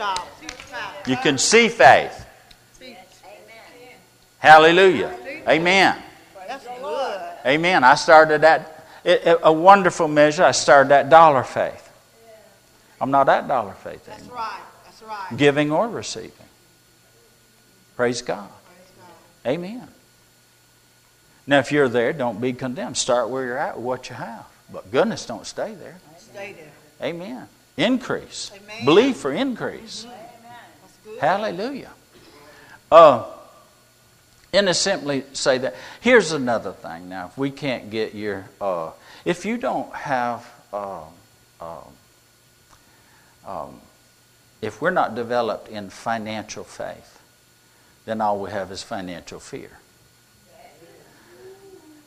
You 1.06 1.16
can 1.16 1.38
see 1.38 1.68
faith. 1.68 2.26
Hallelujah. 4.38 5.16
Amen. 5.48 5.96
Amen. 7.46 7.84
I 7.84 7.94
started 7.94 8.40
that 8.42 8.77
it, 9.08 9.40
a 9.42 9.52
wonderful 9.52 10.08
measure. 10.08 10.44
I 10.44 10.50
started 10.50 10.90
that 10.90 11.08
dollar 11.08 11.42
faith. 11.42 11.84
I'm 13.00 13.10
not 13.10 13.28
at 13.28 13.48
dollar 13.48 13.72
faith 13.72 14.08
anymore. 14.08 14.18
That's 14.18 14.30
right. 14.30 14.60
That's 14.84 15.02
right. 15.02 15.38
Giving 15.38 15.70
or 15.72 15.88
receiving. 15.88 16.32
Praise 17.96 18.22
God. 18.22 18.48
Praise 18.66 18.90
God. 18.98 19.50
Amen. 19.50 19.88
Now, 21.46 21.60
if 21.60 21.72
you're 21.72 21.88
there, 21.88 22.12
don't 22.12 22.40
be 22.40 22.52
condemned. 22.52 22.96
Start 22.96 23.30
where 23.30 23.44
you're 23.44 23.58
at 23.58 23.76
with 23.76 23.84
what 23.84 24.08
you 24.10 24.16
have. 24.16 24.44
But 24.70 24.90
goodness, 24.90 25.24
don't 25.24 25.46
stay 25.46 25.74
there. 25.74 25.98
Stay 26.18 26.52
there. 26.52 27.08
Amen. 27.08 27.48
Increase. 27.76 28.50
Amen. 28.54 28.84
Believe 28.84 29.16
for 29.16 29.32
increase. 29.32 30.04
Amen. 30.04 31.18
Hallelujah. 31.20 31.90
Uh, 32.92 33.24
simply 34.74 35.24
say 35.32 35.58
that. 35.58 35.74
Here's 36.00 36.32
another 36.32 36.72
thing 36.72 37.08
now. 37.08 37.26
If 37.26 37.38
we 37.38 37.50
can't 37.50 37.90
get 37.90 38.14
your, 38.14 38.48
uh, 38.60 38.92
if 39.24 39.44
you 39.44 39.58
don't 39.58 39.94
have, 39.94 40.50
um, 40.72 41.02
um, 41.60 41.78
um, 43.46 43.80
if 44.62 44.80
we're 44.80 44.90
not 44.90 45.14
developed 45.14 45.68
in 45.68 45.90
financial 45.90 46.64
faith, 46.64 47.20
then 48.04 48.20
all 48.20 48.40
we 48.40 48.50
have 48.50 48.72
is 48.72 48.82
financial 48.82 49.38
fear. 49.38 49.70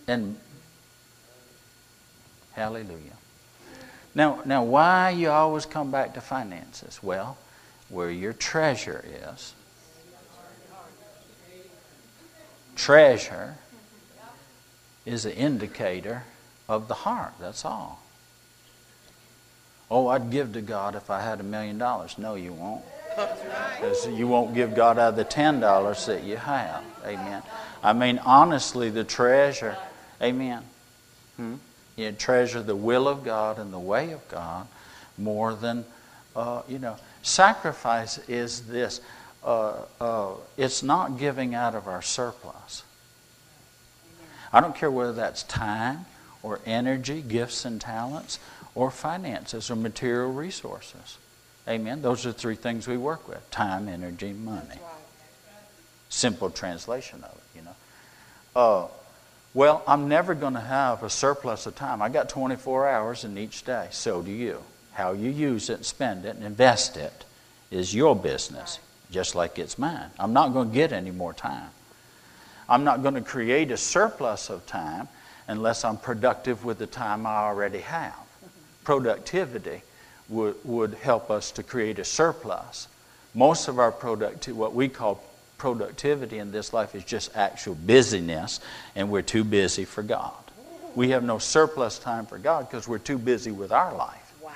And 0.08 0.38
hallelujah. 2.54 3.18
Now, 4.14 4.42
now, 4.46 4.64
why 4.64 5.12
you 5.12 5.30
always 5.30 5.66
come 5.66 5.92
back 5.92 6.16
to 6.16 6.22
finances? 6.22 7.02
Well, 7.02 7.38
where 7.88 8.10
your 8.10 8.34
treasure 8.34 9.06
is, 9.08 9.54
treasure 12.82 13.56
is 15.06 15.26
an 15.26 15.34
indicator 15.34 16.24
of 16.68 16.88
the 16.88 16.94
heart. 16.94 17.34
That's 17.40 17.64
all. 17.64 18.02
Oh, 19.90 20.08
I'd 20.08 20.32
give 20.32 20.54
to 20.54 20.62
God 20.62 20.96
if 20.96 21.10
I 21.12 21.22
had 21.22 21.40
a 21.40 21.44
million 21.44 21.78
dollars. 21.78 22.18
No, 22.18 22.36
you 22.36 22.54
won't. 22.54 22.84
Because 23.16 24.08
you 24.08 24.28
won't 24.28 24.56
give 24.56 24.74
God 24.74 24.98
out 24.98 25.10
of 25.10 25.16
the 25.16 25.24
ten 25.24 25.60
dollars 25.60 26.06
that 26.08 26.24
you 26.24 26.38
have. 26.38 26.84
Amen. 27.06 27.44
I 27.84 27.94
mean, 27.94 28.20
honestly, 28.20 28.90
the 28.90 29.04
treasure. 29.04 29.78
Amen. 30.22 30.64
Hmm? 31.38 31.56
you 31.98 32.12
treasure 32.14 32.64
the 32.64 32.76
will 32.76 33.08
of 33.08 33.24
God 33.24 33.60
and 33.60 33.72
the 33.72 33.80
way 33.80 34.12
of 34.12 34.28
God 34.30 34.68
more 35.18 35.54
than, 35.54 35.86
uh, 36.36 36.62
you 36.68 36.80
know, 36.80 36.96
sacrifice 37.22 38.18
is 38.30 38.62
this. 38.62 39.02
Uh, 39.44 39.76
uh, 40.00 40.34
it's 40.58 40.84
not 40.84 41.18
giving 41.18 41.56
out 41.56 41.76
of 41.76 41.88
our 41.88 42.02
surplus. 42.02 42.84
I 44.54 44.62
don't 44.62 44.76
care 44.76 44.92
whether 44.92 45.14
that's 45.14 45.44
time 45.44 46.06
or 46.44 46.60
energy, 46.66 47.22
gifts 47.22 47.66
and 47.66 47.80
talents, 47.80 48.40
or 48.76 48.92
finances 48.92 49.70
or 49.72 49.76
material 49.76 50.32
resources. 50.32 51.18
Amen. 51.68 52.02
Those 52.02 52.26
are 52.26 52.32
three 52.32 52.56
things 52.56 52.88
we 52.88 52.98
work 52.98 53.28
with 53.28 53.50
time, 53.52 53.88
energy, 53.88 54.34
money. 54.34 54.80
Simple 56.10 56.50
translation 56.50 57.24
of 57.24 57.32
it, 57.32 57.58
you 57.58 57.62
know. 57.62 57.76
Uh, 58.56 58.88
well, 59.54 59.84
I'm 59.88 60.08
never 60.08 60.34
going 60.34 60.54
to 60.54 60.60
have 60.60 61.04
a 61.04 61.10
surplus 61.10 61.66
of 61.66 61.76
time. 61.76 62.02
I 62.02 62.10
got 62.10 62.30
24 62.30 62.88
hours 62.88 63.24
in 63.24 63.38
each 63.38 63.64
day. 63.64 63.88
So 63.92 64.22
do 64.22 64.32
you. 64.32 64.64
How 64.94 65.14
you 65.14 65.30
use 65.30 65.70
it 65.70 65.86
spend 65.86 66.26
it 66.26 66.36
and 66.36 66.44
invest 66.44 66.98
it 66.98 67.26
is 67.70 67.96
your 67.96 68.16
business, 68.16 68.80
just 69.12 69.36
like 69.36 69.60
it's 69.60 69.78
mine. 69.78 70.10
I'm 70.18 70.34
not 70.34 70.54
going 70.54 70.70
to 70.70 70.74
get 70.74 70.92
any 70.92 71.12
more 71.12 71.34
time. 71.34 71.70
I'm 72.68 72.84
not 72.84 73.02
going 73.04 73.16
to 73.16 73.22
create 73.22 73.70
a 73.72 73.78
surplus 73.78 74.50
of 74.50 74.66
time 74.66 75.08
unless 75.48 75.84
I'm 75.84 75.98
productive 75.98 76.64
with 76.64 76.80
the 76.80 76.88
time 76.88 77.26
I 77.26 77.36
already 77.40 77.82
have. 77.82 78.16
Productivity 78.84 79.84
would, 80.30 80.56
would 80.64 80.94
help 80.96 81.30
us 81.30 81.52
to 81.52 81.64
create 81.64 82.00
a 82.00 82.06
surplus. 82.06 82.88
Most 83.34 83.68
of 83.68 83.78
our 83.78 83.92
productivity, 83.92 84.54
what 84.54 84.74
we 84.74 84.88
call 84.88 85.22
productivity 85.58 86.40
in 86.40 86.52
this 86.52 86.74
life, 86.74 86.96
is 86.96 87.04
just 87.04 87.36
actual 87.36 87.76
busyness, 87.76 88.62
and 88.96 89.12
we're 89.12 89.22
too 89.22 89.44
busy 89.44 89.86
for 89.86 90.02
God. 90.02 90.34
We 90.96 91.10
have 91.10 91.24
no 91.24 91.38
surplus 91.38 92.00
time 92.00 92.26
for 92.26 92.38
God 92.38 92.70
because 92.70 92.88
we're 92.88 92.98
too 92.98 93.18
busy 93.18 93.52
with 93.52 93.72
our 93.72 93.94
life. 93.96 94.34
Wow. 94.42 94.52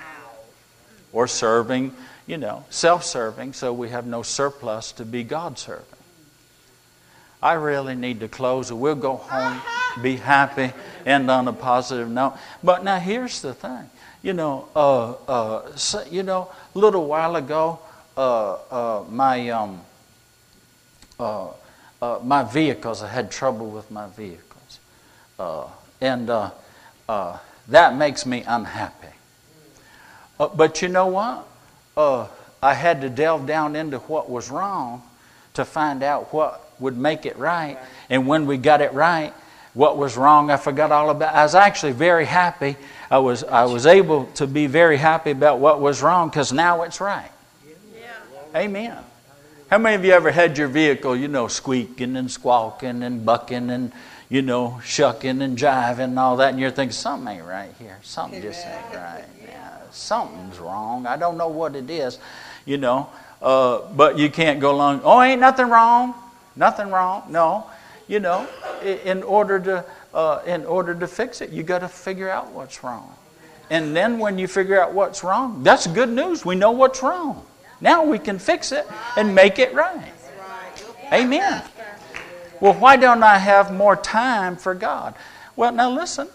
Or 1.14 1.28
serving, 1.28 1.94
you 2.28 2.38
know, 2.38 2.66
self 2.70 3.04
serving, 3.04 3.54
so 3.54 3.74
we 3.74 3.90
have 3.90 4.06
no 4.06 4.24
surplus 4.24 4.92
to 4.94 5.06
be 5.06 5.24
God 5.24 5.58
serving. 5.60 5.86
I 7.42 7.54
really 7.54 7.96
need 7.96 8.22
to 8.22 8.28
close, 8.28 8.72
or 8.72 8.76
we'll 8.76 8.96
go 8.96 9.18
home, 9.18 9.62
be 10.02 10.16
happy, 10.16 10.74
end 11.06 11.30
on 11.30 11.48
a 11.48 11.54
positive 11.54 12.10
note. 12.10 12.38
But 12.64 12.84
now 12.84 12.98
here's 12.98 13.42
the 13.42 13.54
thing 13.54 13.90
you 14.26 14.34
know, 14.34 14.68
uh, 14.76 15.12
uh, 15.28 15.76
so, 15.76 16.04
you 16.10 16.24
know, 16.24 16.50
a 16.74 16.80
little 16.80 17.06
while 17.06 17.36
ago, 17.36 17.78
uh, 18.18 18.54
uh 18.54 19.04
my 19.08 19.50
um, 19.50 19.82
uh, 21.20 21.50
uh, 22.02 22.20
my 22.24 22.42
vehicles, 22.44 23.04
I 23.04 23.08
had 23.08 23.30
trouble 23.30 23.70
with 23.70 23.92
my 23.92 24.08
vehicles, 24.08 24.80
and 26.02 26.28
that 27.68 27.96
makes 27.96 28.26
me 28.26 28.44
unhappy. 28.48 29.14
but 30.40 30.82
you 30.82 30.88
know 30.88 31.06
what? 31.06 31.48
Uh, 31.96 32.28
I 32.62 32.74
had 32.74 33.02
to 33.02 33.10
delve 33.10 33.46
down 33.46 33.76
into 33.76 34.00
what 34.00 34.30
was 34.30 34.50
wrong 34.50 35.04
to 35.54 35.66
find 35.66 36.04
out 36.04 36.34
what 36.34 36.62
would 36.80 36.98
make 36.98 37.26
it 37.26 37.38
right, 37.38 37.78
and 38.10 38.28
when 38.28 38.46
we 38.48 38.58
got 38.58 38.82
it 38.82 38.94
right, 38.94 39.34
what 39.74 39.98
was 39.98 40.16
wrong, 40.18 40.50
I 40.50 40.58
forgot 40.58 40.92
all 40.92 41.10
about. 41.10 41.36
I 41.36 41.44
was 41.44 41.54
actually 41.54 41.92
very 41.92 42.26
happy. 42.26 42.78
I 43.12 43.20
was, 43.20 43.44
I 43.44 43.66
was 43.66 43.86
able 43.86 44.26
to 44.36 44.48
be 44.48 44.68
very 44.68 44.98
happy 44.98 45.32
about 45.32 45.60
what 45.60 45.82
was 45.82 46.02
wrong 46.02 46.30
because 46.30 46.54
now 46.54 46.84
it's 46.84 47.02
right. 47.02 47.30
Yeah. 47.94 48.60
Amen. 48.60 48.98
How 49.70 49.78
many 49.78 49.96
of 49.96 50.06
you 50.06 50.14
ever 50.14 50.32
had 50.32 50.58
your 50.58 50.70
vehicle, 50.70 51.16
you 51.16 51.28
know, 51.28 51.48
squeaking 51.48 52.16
and 52.16 52.32
squawking 52.32 53.04
and 53.04 53.26
bucking 53.26 53.70
and, 53.70 53.92
you 54.30 54.42
know, 54.42 54.80
shucking 54.84 55.42
and 55.42 55.58
jiving 55.58 56.00
and 56.00 56.20
all 56.20 56.38
that, 56.38 56.52
and 56.52 56.60
you're 56.60 56.72
thinking, 56.72 56.94
something 56.94 57.36
ain't 57.36 57.46
right 57.46 57.74
here. 57.78 58.00
Something 58.02 58.42
just 58.42 58.66
ain't 58.66 58.96
right. 58.96 59.26
Something's 59.96 60.60
wrong. 60.60 61.06
I 61.08 61.18
don't 61.18 61.38
know 61.38 61.48
what 61.48 61.76
it 61.76 61.90
is, 61.90 62.20
you 62.66 62.78
know. 62.78 63.10
Uh, 63.42 63.82
but 63.96 64.18
you 64.18 64.30
can't 64.30 64.60
go 64.60 64.72
along, 64.72 65.02
oh, 65.04 65.22
ain't 65.22 65.42
nothing 65.42 65.70
wrong. 65.70 66.14
Nothing 66.56 66.90
wrong. 66.90 67.24
No 67.30 67.66
you 68.08 68.20
know, 68.20 68.48
in 68.84 69.24
order 69.24 69.60
to, 69.60 69.86
uh, 70.14 70.42
in 70.46 70.66
order 70.66 70.94
to 70.94 71.08
fix 71.08 71.42
it, 71.42 71.50
you 71.50 71.64
got 71.64 71.80
to 71.80 71.88
figure 71.88 72.30
out 72.30 72.52
what's 72.52 72.84
wrong. 72.84 73.16
And 73.70 73.96
then 73.96 74.20
when 74.20 74.38
you 74.38 74.48
figure 74.48 74.80
out 74.80 74.94
what's 74.94 75.24
wrong, 75.24 75.64
that's 75.64 75.88
good 75.88 76.10
news. 76.10 76.46
We 76.46 76.56
know 76.56 76.72
what's 76.72 77.02
wrong. 77.02 77.46
Now 77.82 78.06
we 78.06 78.20
can 78.20 78.38
fix 78.38 78.72
it 78.72 78.86
and 79.18 79.34
make 79.34 79.58
it 79.58 79.74
right. 79.74 80.14
Amen. 81.12 81.64
Well, 82.62 82.74
why 82.74 82.96
don't 82.96 83.24
I 83.24 83.38
have 83.38 83.74
more 83.74 83.96
time 83.96 84.56
for 84.56 84.76
God? 84.76 85.16
Well, 85.56 85.72
now 85.72 85.90
listen, 85.90 86.28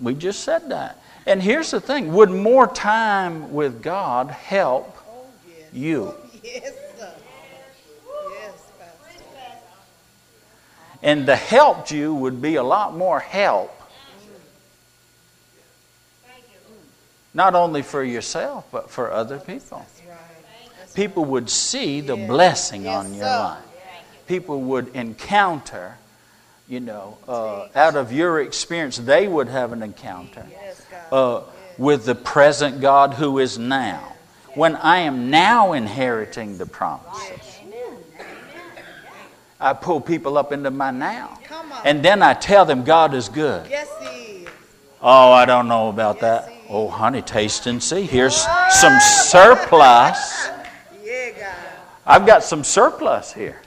we 0.00 0.14
just 0.14 0.40
said 0.40 0.68
that. 0.70 1.01
And 1.26 1.42
here's 1.42 1.70
the 1.70 1.80
thing 1.80 2.12
would 2.12 2.30
more 2.30 2.66
time 2.66 3.52
with 3.52 3.82
God 3.82 4.30
help 4.30 4.96
you? 5.72 6.14
And 11.04 11.26
the 11.26 11.34
helped 11.34 11.90
you 11.90 12.14
would 12.14 12.40
be 12.40 12.54
a 12.54 12.62
lot 12.62 12.96
more 12.96 13.18
help. 13.18 13.76
Not 17.34 17.56
only 17.56 17.82
for 17.82 18.04
yourself, 18.04 18.66
but 18.70 18.88
for 18.88 19.10
other 19.10 19.38
people. 19.40 19.84
People 20.94 21.24
would 21.24 21.50
see 21.50 22.02
the 22.02 22.14
blessing 22.14 22.86
on 22.86 23.14
your 23.14 23.24
life. 23.24 23.64
People 24.28 24.60
would 24.60 24.94
encounter, 24.94 25.96
you 26.68 26.78
know, 26.78 27.18
uh, 27.26 27.66
out 27.74 27.96
of 27.96 28.12
your 28.12 28.40
experience, 28.40 28.98
they 28.98 29.26
would 29.26 29.48
have 29.48 29.72
an 29.72 29.82
encounter 29.82 30.46
uh, 31.12 31.42
with 31.78 32.04
the 32.06 32.14
present 32.14 32.80
God 32.80 33.14
who 33.14 33.38
is 33.38 33.58
now. 33.58 34.16
When 34.54 34.76
I 34.76 34.98
am 34.98 35.30
now 35.30 35.72
inheriting 35.72 36.58
the 36.58 36.66
promises. 36.66 37.60
I 39.60 39.72
pull 39.74 40.00
people 40.00 40.36
up 40.36 40.52
into 40.52 40.70
my 40.72 40.90
now. 40.90 41.38
And 41.84 42.04
then 42.04 42.22
I 42.22 42.34
tell 42.34 42.64
them 42.64 42.82
God 42.82 43.14
is 43.14 43.28
good. 43.28 43.70
Yes, 43.70 43.88
is. 44.02 44.48
Oh, 45.00 45.32
I 45.32 45.44
don't 45.44 45.68
know 45.68 45.88
about 45.88 46.16
yes, 46.16 46.46
that. 46.46 46.52
Oh, 46.68 46.88
honey, 46.88 47.22
taste 47.22 47.66
and 47.66 47.82
see. 47.82 48.02
Here's 48.02 48.36
some 48.70 48.98
surplus. 49.00 50.48
Yeah, 51.04 51.54
I've 52.04 52.26
got 52.26 52.42
some 52.42 52.64
surplus 52.64 53.32
here. 53.32 53.60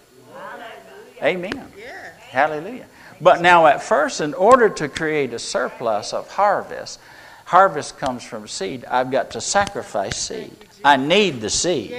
Amen. 1.24 1.72
Yeah. 1.78 2.10
Hallelujah. 2.30 2.88
But 3.22 3.42
now, 3.42 3.66
at 3.68 3.82
first, 3.82 4.20
in 4.20 4.34
order 4.34 4.70
to 4.70 4.90
create 4.90 5.34
a 5.34 5.40
surplus 5.40 6.14
of 6.14 6.30
harvest, 6.30 7.00
harvest 7.46 7.98
comes 7.98 8.24
from 8.24 8.48
seed. 8.48 8.86
I've 8.86 9.10
got 9.10 9.32
to 9.32 9.42
sacrifice 9.42 10.18
seed. 10.18 10.56
I 10.84 10.98
need 10.98 11.42
the 11.42 11.50
seed, 11.50 11.96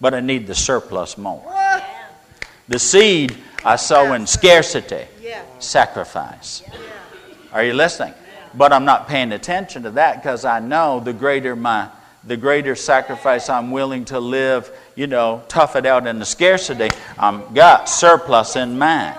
but 0.00 0.14
I 0.14 0.20
need 0.20 0.46
the 0.46 0.54
surplus 0.54 1.18
more. 1.18 1.44
The 2.68 2.78
seed 2.78 3.36
I 3.64 3.76
sow 3.76 4.14
in 4.14 4.26
scarcity, 4.26 5.06
sacrifice. 5.58 6.62
Are 7.52 7.64
you 7.64 7.74
listening? 7.74 8.14
But 8.54 8.72
I'm 8.72 8.84
not 8.84 9.08
paying 9.08 9.32
attention 9.32 9.82
to 9.82 9.90
that 9.92 10.22
because 10.22 10.44
I 10.44 10.58
know 10.60 11.00
the 11.00 11.12
greater 11.12 11.54
my 11.54 11.90
the 12.24 12.36
greater 12.36 12.74
sacrifice 12.74 13.48
I'm 13.48 13.70
willing 13.70 14.04
to 14.06 14.20
live, 14.20 14.70
you 14.96 15.06
know, 15.06 15.42
tough 15.48 15.76
it 15.76 15.86
out 15.86 16.06
in 16.06 16.18
the 16.18 16.26
scarcity, 16.26 16.88
I'm 17.18 17.54
got 17.54 17.88
surplus 17.88 18.56
in 18.56 18.78
mind. 18.78 19.18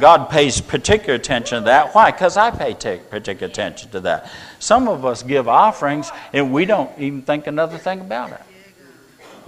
God 0.00 0.28
pays 0.28 0.60
particular 0.60 1.14
attention 1.14 1.60
to 1.60 1.64
that. 1.66 1.94
Why? 1.94 2.10
Because 2.10 2.36
I 2.36 2.50
pay 2.50 2.74
particular 2.74 3.48
attention 3.48 3.90
to 3.90 4.00
that. 4.00 4.30
Some 4.64 4.88
of 4.88 5.04
us 5.04 5.22
give 5.22 5.46
offerings 5.46 6.10
and 6.32 6.50
we 6.50 6.64
don't 6.64 6.90
even 6.98 7.20
think 7.20 7.46
another 7.46 7.76
thing 7.76 8.00
about 8.00 8.32
it. 8.32 8.40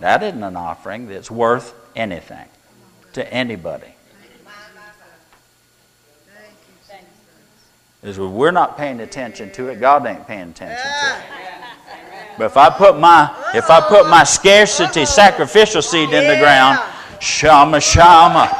That 0.01 0.23
isn't 0.23 0.43
an 0.43 0.57
offering 0.57 1.09
that's 1.09 1.31
worth 1.31 1.75
anything 1.97 2.45
to 3.15 3.33
anybody. 3.33 3.95
Is 8.03 8.19
we're 8.19 8.51
not 8.51 8.77
paying 8.77 9.01
attention 9.01 9.51
to 9.53 9.69
it, 9.69 9.81
God 9.81 10.07
ain't 10.07 10.27
paying 10.27 10.51
attention 10.51 10.77
to 10.77 11.17
it. 11.17 11.25
But 12.37 12.45
if 12.45 12.59
I 12.59 12.69
put 12.69 12.99
my 12.99 13.51
if 13.55 13.71
I 13.71 13.81
put 13.81 14.11
my 14.11 14.23
scarcity 14.23 15.07
sacrificial 15.07 15.81
seed 15.81 16.11
in 16.11 16.29
the 16.29 16.39
ground, 16.39 16.79
shama 17.23 17.81
shama. 17.81 18.51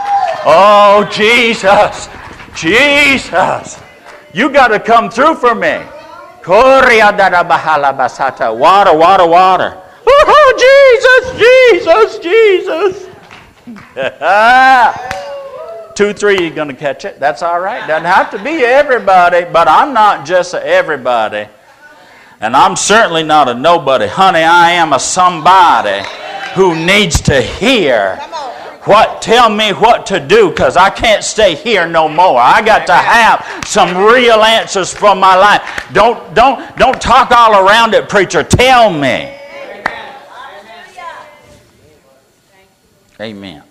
Oh 0.47 1.07
Jesus, 1.13 2.09
Jesus, 2.55 3.79
you 4.33 4.49
got 4.49 4.69
to 4.69 4.81
come 4.81 5.11
through 5.11 5.35
for 5.35 5.55
me. 5.55 5.83
Water, 8.55 8.97
water, 8.97 9.27
water. 9.27 9.83
Oh 10.07 10.53
Jesus, 11.03 12.19
Jesus, 12.19 12.19
Jesus. 12.23 13.09
Two, 15.97 16.13
three, 16.13 16.41
you're 16.41 16.55
going 16.55 16.69
to 16.69 16.75
catch 16.75 17.05
it. 17.05 17.19
That's 17.19 17.43
all 17.43 17.59
right. 17.59 17.87
Doesn't 17.89 18.05
have 18.05 18.31
to 18.31 18.39
be 18.45 18.65
everybody, 18.65 19.45
but 19.51 19.67
I'm 19.67 19.93
not 19.93 20.25
just 20.27 20.55
everybody. 20.55 21.49
And 22.41 22.55
I'm 22.55 22.77
certainly 22.77 23.25
not 23.25 23.49
a 23.49 23.55
nobody. 23.55 24.07
Honey, 24.07 24.43
I 24.43 24.73
am 24.73 24.93
a 24.93 25.01
somebody 25.01 26.07
who 26.55 26.75
needs 26.77 27.21
to 27.23 27.41
hear 27.41 28.21
What? 28.87 29.21
Tell 29.21 29.51
me 29.51 29.73
what 29.73 30.07
to 30.07 30.21
do 30.21 30.49
because 30.51 30.77
I 30.77 30.91
can't 30.91 31.25
stay 31.25 31.57
here 31.57 31.89
no 31.89 32.09
more. 32.09 32.39
I 32.39 32.63
got 32.63 32.87
to 32.87 32.95
have 32.95 33.65
some 33.67 33.97
real 33.97 34.45
answers 34.45 34.95
for 34.95 35.17
my 35.17 35.35
life. 35.35 35.89
Don't, 35.93 36.35
don't, 36.35 36.77
don't 36.77 37.01
talk 37.01 37.33
all 37.33 37.67
around 37.67 37.95
it, 37.95 38.09
preacher. 38.09 38.45
Tell 38.45 38.91
me. 38.91 39.37
Amen. 43.21 43.65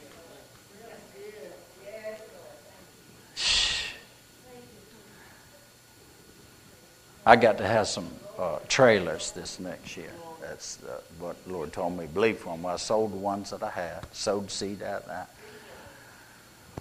I 7.26 7.36
got 7.38 7.58
to 7.60 7.66
have 7.66 7.88
some 7.88 8.10
uh, 8.38 8.60
trailers 8.68 9.32
this 9.32 9.62
next 9.62 9.96
year. 9.96 10.12
That's 10.56 10.80
uh, 10.88 11.02
what 11.20 11.44
the 11.44 11.52
Lord 11.52 11.74
told 11.74 11.98
me 11.98 12.06
to 12.06 12.14
believe 12.14 12.38
for 12.38 12.56
them. 12.56 12.66
I 12.66 12.78
sold 12.78 13.12
the 13.12 13.18
ones 13.18 13.50
that 13.50 13.62
I 13.62 13.72
had, 13.72 14.06
sowed 14.14 14.50
seed 14.50 14.82
at 14.82 15.06
that. 15.06 15.30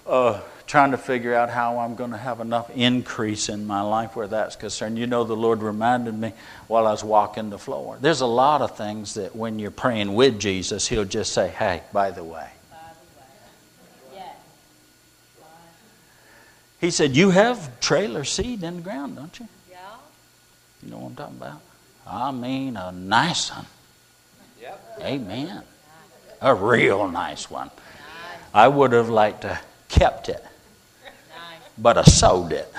Uh, 0.06 0.40
trying 0.68 0.92
to 0.92 0.96
figure 0.96 1.34
out 1.34 1.50
how 1.50 1.80
I'm 1.80 1.96
going 1.96 2.12
to 2.12 2.16
have 2.16 2.38
enough 2.38 2.70
increase 2.70 3.48
in 3.48 3.66
my 3.66 3.80
life 3.80 4.14
where 4.14 4.28
that's 4.28 4.54
concerned. 4.54 4.96
You 4.96 5.08
know, 5.08 5.24
the 5.24 5.34
Lord 5.34 5.60
reminded 5.60 6.14
me 6.14 6.34
while 6.68 6.86
I 6.86 6.92
was 6.92 7.02
walking 7.02 7.50
the 7.50 7.58
floor. 7.58 7.98
There's 8.00 8.20
a 8.20 8.26
lot 8.26 8.62
of 8.62 8.76
things 8.76 9.14
that 9.14 9.34
when 9.34 9.58
you're 9.58 9.72
praying 9.72 10.14
with 10.14 10.38
Jesus, 10.38 10.86
He'll 10.86 11.04
just 11.04 11.32
say, 11.32 11.48
hey, 11.48 11.82
by 11.92 12.12
the 12.12 12.22
way. 12.22 12.46
He 16.80 16.92
said, 16.92 17.16
You 17.16 17.30
have 17.30 17.80
trailer 17.80 18.22
seed 18.22 18.62
in 18.62 18.76
the 18.76 18.82
ground, 18.82 19.16
don't 19.16 19.40
you? 19.40 19.48
Yeah. 19.68 19.78
You 20.82 20.90
know 20.90 20.98
what 20.98 21.08
I'm 21.08 21.16
talking 21.16 21.36
about? 21.38 21.60
I 22.06 22.30
mean, 22.30 22.76
a 22.76 22.92
nice 22.92 23.50
one. 23.50 23.66
Yep. 24.60 24.98
Amen. 25.02 25.62
A 26.40 26.54
real 26.54 27.08
nice 27.08 27.50
one. 27.50 27.70
I 28.52 28.68
would 28.68 28.92
have 28.92 29.08
liked 29.08 29.42
to 29.42 29.58
kept 29.88 30.28
it, 30.28 30.44
but 31.78 31.96
I 31.96 32.02
sold 32.02 32.52
it 32.52 32.72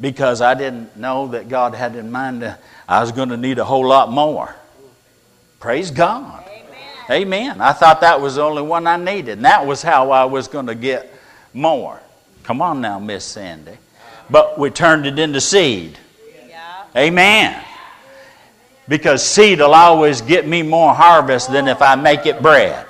because 0.00 0.40
I 0.40 0.54
didn't 0.54 0.96
know 0.96 1.28
that 1.28 1.48
God 1.48 1.74
had 1.74 1.96
in 1.96 2.10
mind 2.10 2.42
that 2.42 2.62
I 2.88 3.00
was 3.00 3.12
going 3.12 3.28
to 3.30 3.36
need 3.36 3.58
a 3.58 3.64
whole 3.64 3.86
lot 3.86 4.10
more. 4.10 4.54
Praise 5.60 5.90
God. 5.90 6.44
Amen. 6.48 7.10
Amen. 7.10 7.60
I 7.60 7.72
thought 7.72 8.00
that 8.00 8.20
was 8.20 8.36
the 8.36 8.42
only 8.42 8.62
one 8.62 8.86
I 8.86 8.96
needed, 8.96 9.38
and 9.38 9.44
that 9.44 9.66
was 9.66 9.82
how 9.82 10.10
I 10.10 10.24
was 10.24 10.48
going 10.48 10.66
to 10.66 10.74
get 10.74 11.12
more. 11.54 12.00
Come 12.42 12.62
on 12.62 12.80
now, 12.80 12.98
Miss 12.98 13.24
Sandy. 13.24 13.76
But 14.28 14.58
we 14.58 14.70
turned 14.70 15.06
it 15.06 15.18
into 15.18 15.40
seed. 15.40 15.98
Yeah. 16.48 16.84
Amen. 16.96 17.64
Because 18.88 19.26
seed 19.26 19.58
will 19.58 19.74
always 19.74 20.20
get 20.20 20.46
me 20.46 20.62
more 20.62 20.94
harvest 20.94 21.50
than 21.50 21.66
if 21.68 21.82
I 21.82 21.96
make 21.96 22.26
it 22.26 22.40
bread. 22.40 22.86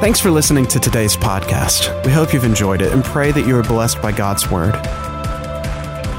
Thanks 0.00 0.18
for 0.18 0.30
listening 0.30 0.66
to 0.68 0.80
today's 0.80 1.14
podcast. 1.14 2.04
We 2.06 2.10
hope 2.10 2.32
you've 2.32 2.44
enjoyed 2.44 2.80
it 2.80 2.90
and 2.90 3.04
pray 3.04 3.32
that 3.32 3.46
you 3.46 3.54
are 3.56 3.62
blessed 3.62 4.00
by 4.00 4.12
God's 4.12 4.50
Word. 4.50 4.72